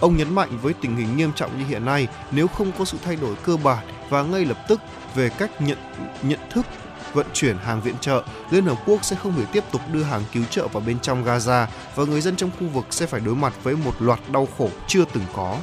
[0.00, 2.98] Ông nhấn mạnh với tình hình nghiêm trọng như hiện nay, nếu không có sự
[3.04, 4.80] thay đổi cơ bản và ngay lập tức
[5.14, 5.78] về cách nhận
[6.22, 6.66] nhận thức
[7.14, 10.22] vận chuyển hàng viện trợ, Liên Hợp Quốc sẽ không thể tiếp tục đưa hàng
[10.32, 13.34] cứu trợ vào bên trong Gaza và người dân trong khu vực sẽ phải đối
[13.34, 15.56] mặt với một loạt đau khổ chưa từng có.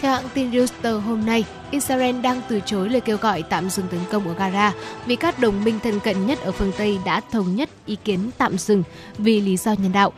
[0.00, 3.88] Theo hãng tin Reuters hôm nay, Israel đang từ chối lời kêu gọi tạm dừng
[3.88, 4.70] tấn công ở Gaza
[5.06, 8.30] vì các đồng minh thân cận nhất ở phương Tây đã thống nhất ý kiến
[8.38, 8.82] tạm dừng
[9.18, 10.12] vì lý do nhân đạo.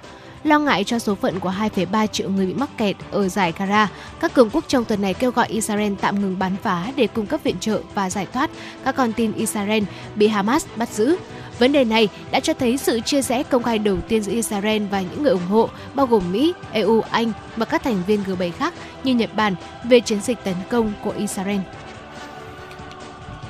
[0.44, 3.86] Lo ngại cho số phận của 2,3 triệu người bị mắc kẹt ở giải Gaza,
[4.20, 7.26] các cường quốc trong tuần này kêu gọi Israel tạm ngừng bắn phá để cung
[7.26, 8.50] cấp viện trợ và giải thoát
[8.84, 9.82] các con tin Israel
[10.14, 11.16] bị Hamas bắt giữ.
[11.58, 14.82] Vấn đề này đã cho thấy sự chia rẽ công khai đầu tiên giữa Israel
[14.90, 18.52] và những người ủng hộ, bao gồm Mỹ, EU, Anh và các thành viên G7
[18.52, 18.74] khác
[19.04, 21.60] như Nhật Bản về chiến dịch tấn công của Israel.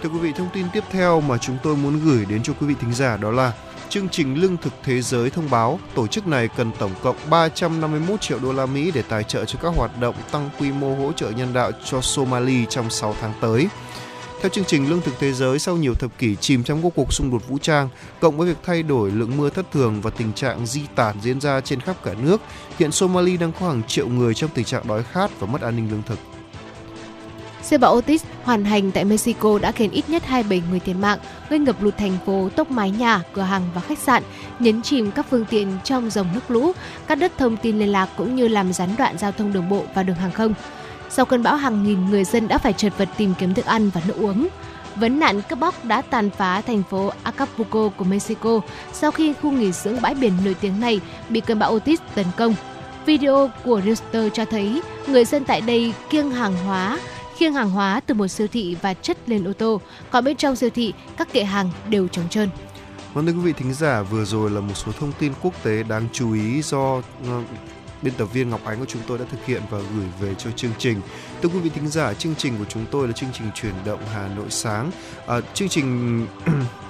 [0.02, 2.66] Thưa quý vị, thông tin tiếp theo mà chúng tôi muốn gửi đến cho quý
[2.66, 3.52] vị thính giả đó là
[3.90, 8.20] Chương trình Lương thực Thế giới thông báo tổ chức này cần tổng cộng 351
[8.20, 11.12] triệu đô la Mỹ để tài trợ cho các hoạt động tăng quy mô hỗ
[11.12, 13.68] trợ nhân đạo cho Somalia trong 6 tháng tới.
[14.40, 17.12] Theo chương trình Lương thực Thế giới, sau nhiều thập kỷ chìm trong các cuộc
[17.12, 17.88] xung đột vũ trang,
[18.20, 21.40] cộng với việc thay đổi lượng mưa thất thường và tình trạng di tản diễn
[21.40, 22.40] ra trên khắp cả nước,
[22.78, 25.76] hiện Somalia đang có hàng triệu người trong tình trạng đói khát và mất an
[25.76, 26.18] ninh lương thực.
[27.62, 31.18] Siêu bão Otis hoàn hành tại Mexico đã khiến ít nhất 27 người thiệt mạng,
[31.48, 34.22] gây ngập lụt thành phố, tốc mái nhà, cửa hàng và khách sạn,
[34.58, 36.72] nhấn chìm các phương tiện trong dòng nước lũ,
[37.06, 39.84] cắt đứt thông tin liên lạc cũng như làm gián đoạn giao thông đường bộ
[39.94, 40.54] và đường hàng không.
[41.10, 43.90] Sau cơn bão hàng nghìn người dân đã phải chật vật tìm kiếm thức ăn
[43.94, 44.48] và nước uống.
[44.96, 48.60] Vấn nạn cướp bóc đã tàn phá thành phố Acapulco của Mexico
[48.92, 52.26] sau khi khu nghỉ dưỡng bãi biển nổi tiếng này bị cơn bão Otis tấn
[52.36, 52.54] công.
[53.06, 56.98] Video của Reuters cho thấy người dân tại đây kiêng hàng hóa
[57.40, 59.80] khiêng hàng hóa từ một siêu thị và chất lên ô tô,
[60.10, 62.48] còn bên trong siêu thị các kệ hàng đều trống trơn.
[63.14, 65.82] Vâng thưa quý vị thính giả, vừa rồi là một số thông tin quốc tế
[65.82, 67.42] đáng chú ý do ờ,
[68.02, 70.50] biên tập viên Ngọc Ánh của chúng tôi đã thực hiện và gửi về cho
[70.50, 71.00] chương trình.
[71.42, 74.00] Thưa quý vị thính giả, chương trình của chúng tôi là chương trình chuyển động
[74.12, 74.90] Hà Nội sáng.
[75.26, 76.26] À, chương trình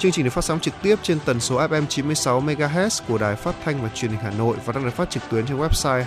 [0.00, 3.36] Chương trình được phát sóng trực tiếp trên tần số FM 96 MHz của Đài
[3.36, 6.04] Phát thanh và Truyền hình Hà Nội và đang được phát trực tuyến trên website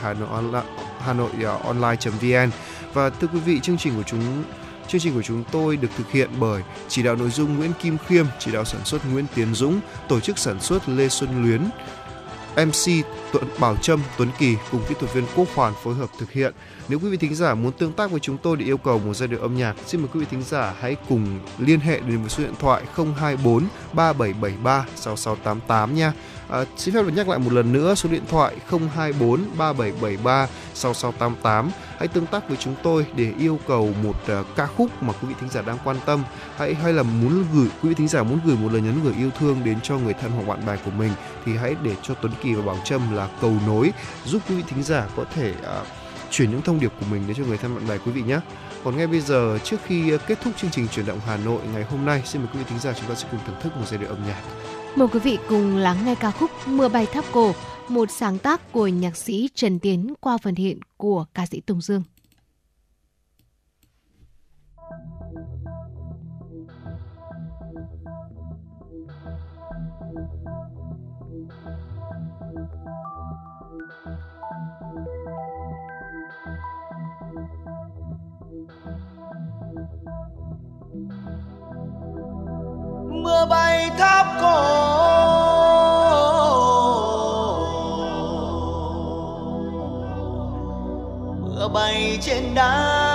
[0.99, 2.51] Hà Nội à, Online.vn
[2.93, 4.43] Và thưa quý vị, chương trình của chúng
[4.87, 7.97] Chương trình của chúng tôi được thực hiện bởi chỉ đạo nội dung Nguyễn Kim
[8.07, 11.61] Khiêm, chỉ đạo sản xuất Nguyễn Tiến Dũng, tổ chức sản xuất Lê Xuân Luyến,
[12.55, 16.31] MC Tuấn Bảo Trâm, Tuấn Kỳ cùng kỹ thuật viên Quốc Hoàn phối hợp thực
[16.31, 16.53] hiện.
[16.87, 19.13] Nếu quý vị thính giả muốn tương tác với chúng tôi để yêu cầu một
[19.13, 22.21] giai điệu âm nhạc, xin mời quý vị thính giả hãy cùng liên hệ đến
[22.21, 26.13] với số điện thoại 024 3773 6688 nha.
[26.53, 31.71] À, xin phép được nhắc lại một lần nữa số điện thoại 024 3773 6688.
[31.99, 35.27] Hãy tương tác với chúng tôi để yêu cầu một uh, ca khúc mà quý
[35.27, 36.23] vị thính giả đang quan tâm.
[36.57, 39.13] Hãy hay là muốn gửi quý vị thính giả muốn gửi một lời nhắn gửi
[39.17, 41.11] yêu thương đến cho người thân hoặc bạn bè của mình
[41.45, 43.91] thì hãy để cho Tuấn Kỳ và Bảo Trâm là cầu nối
[44.25, 45.87] giúp quý vị thính giả có thể uh,
[46.31, 48.39] chuyển những thông điệp của mình đến cho người thân bạn bè quý vị nhé.
[48.83, 51.61] Còn ngay bây giờ trước khi à, kết thúc chương trình chuyển động Hà Nội
[51.73, 53.77] ngày hôm nay, xin mời quý vị thính giả chúng ta sẽ cùng thưởng thức
[53.77, 54.41] một giai điệu âm nhạc.
[54.95, 57.53] Mời quý vị cùng lắng nghe ca khúc Mưa bay tháp cổ,
[57.87, 61.81] một sáng tác của nhạc sĩ Trần Tiến qua phần hiện của ca sĩ Tùng
[61.81, 62.03] Dương.
[83.33, 84.61] Mưa bay tháp cổ
[91.41, 93.12] mưa bay trên đá.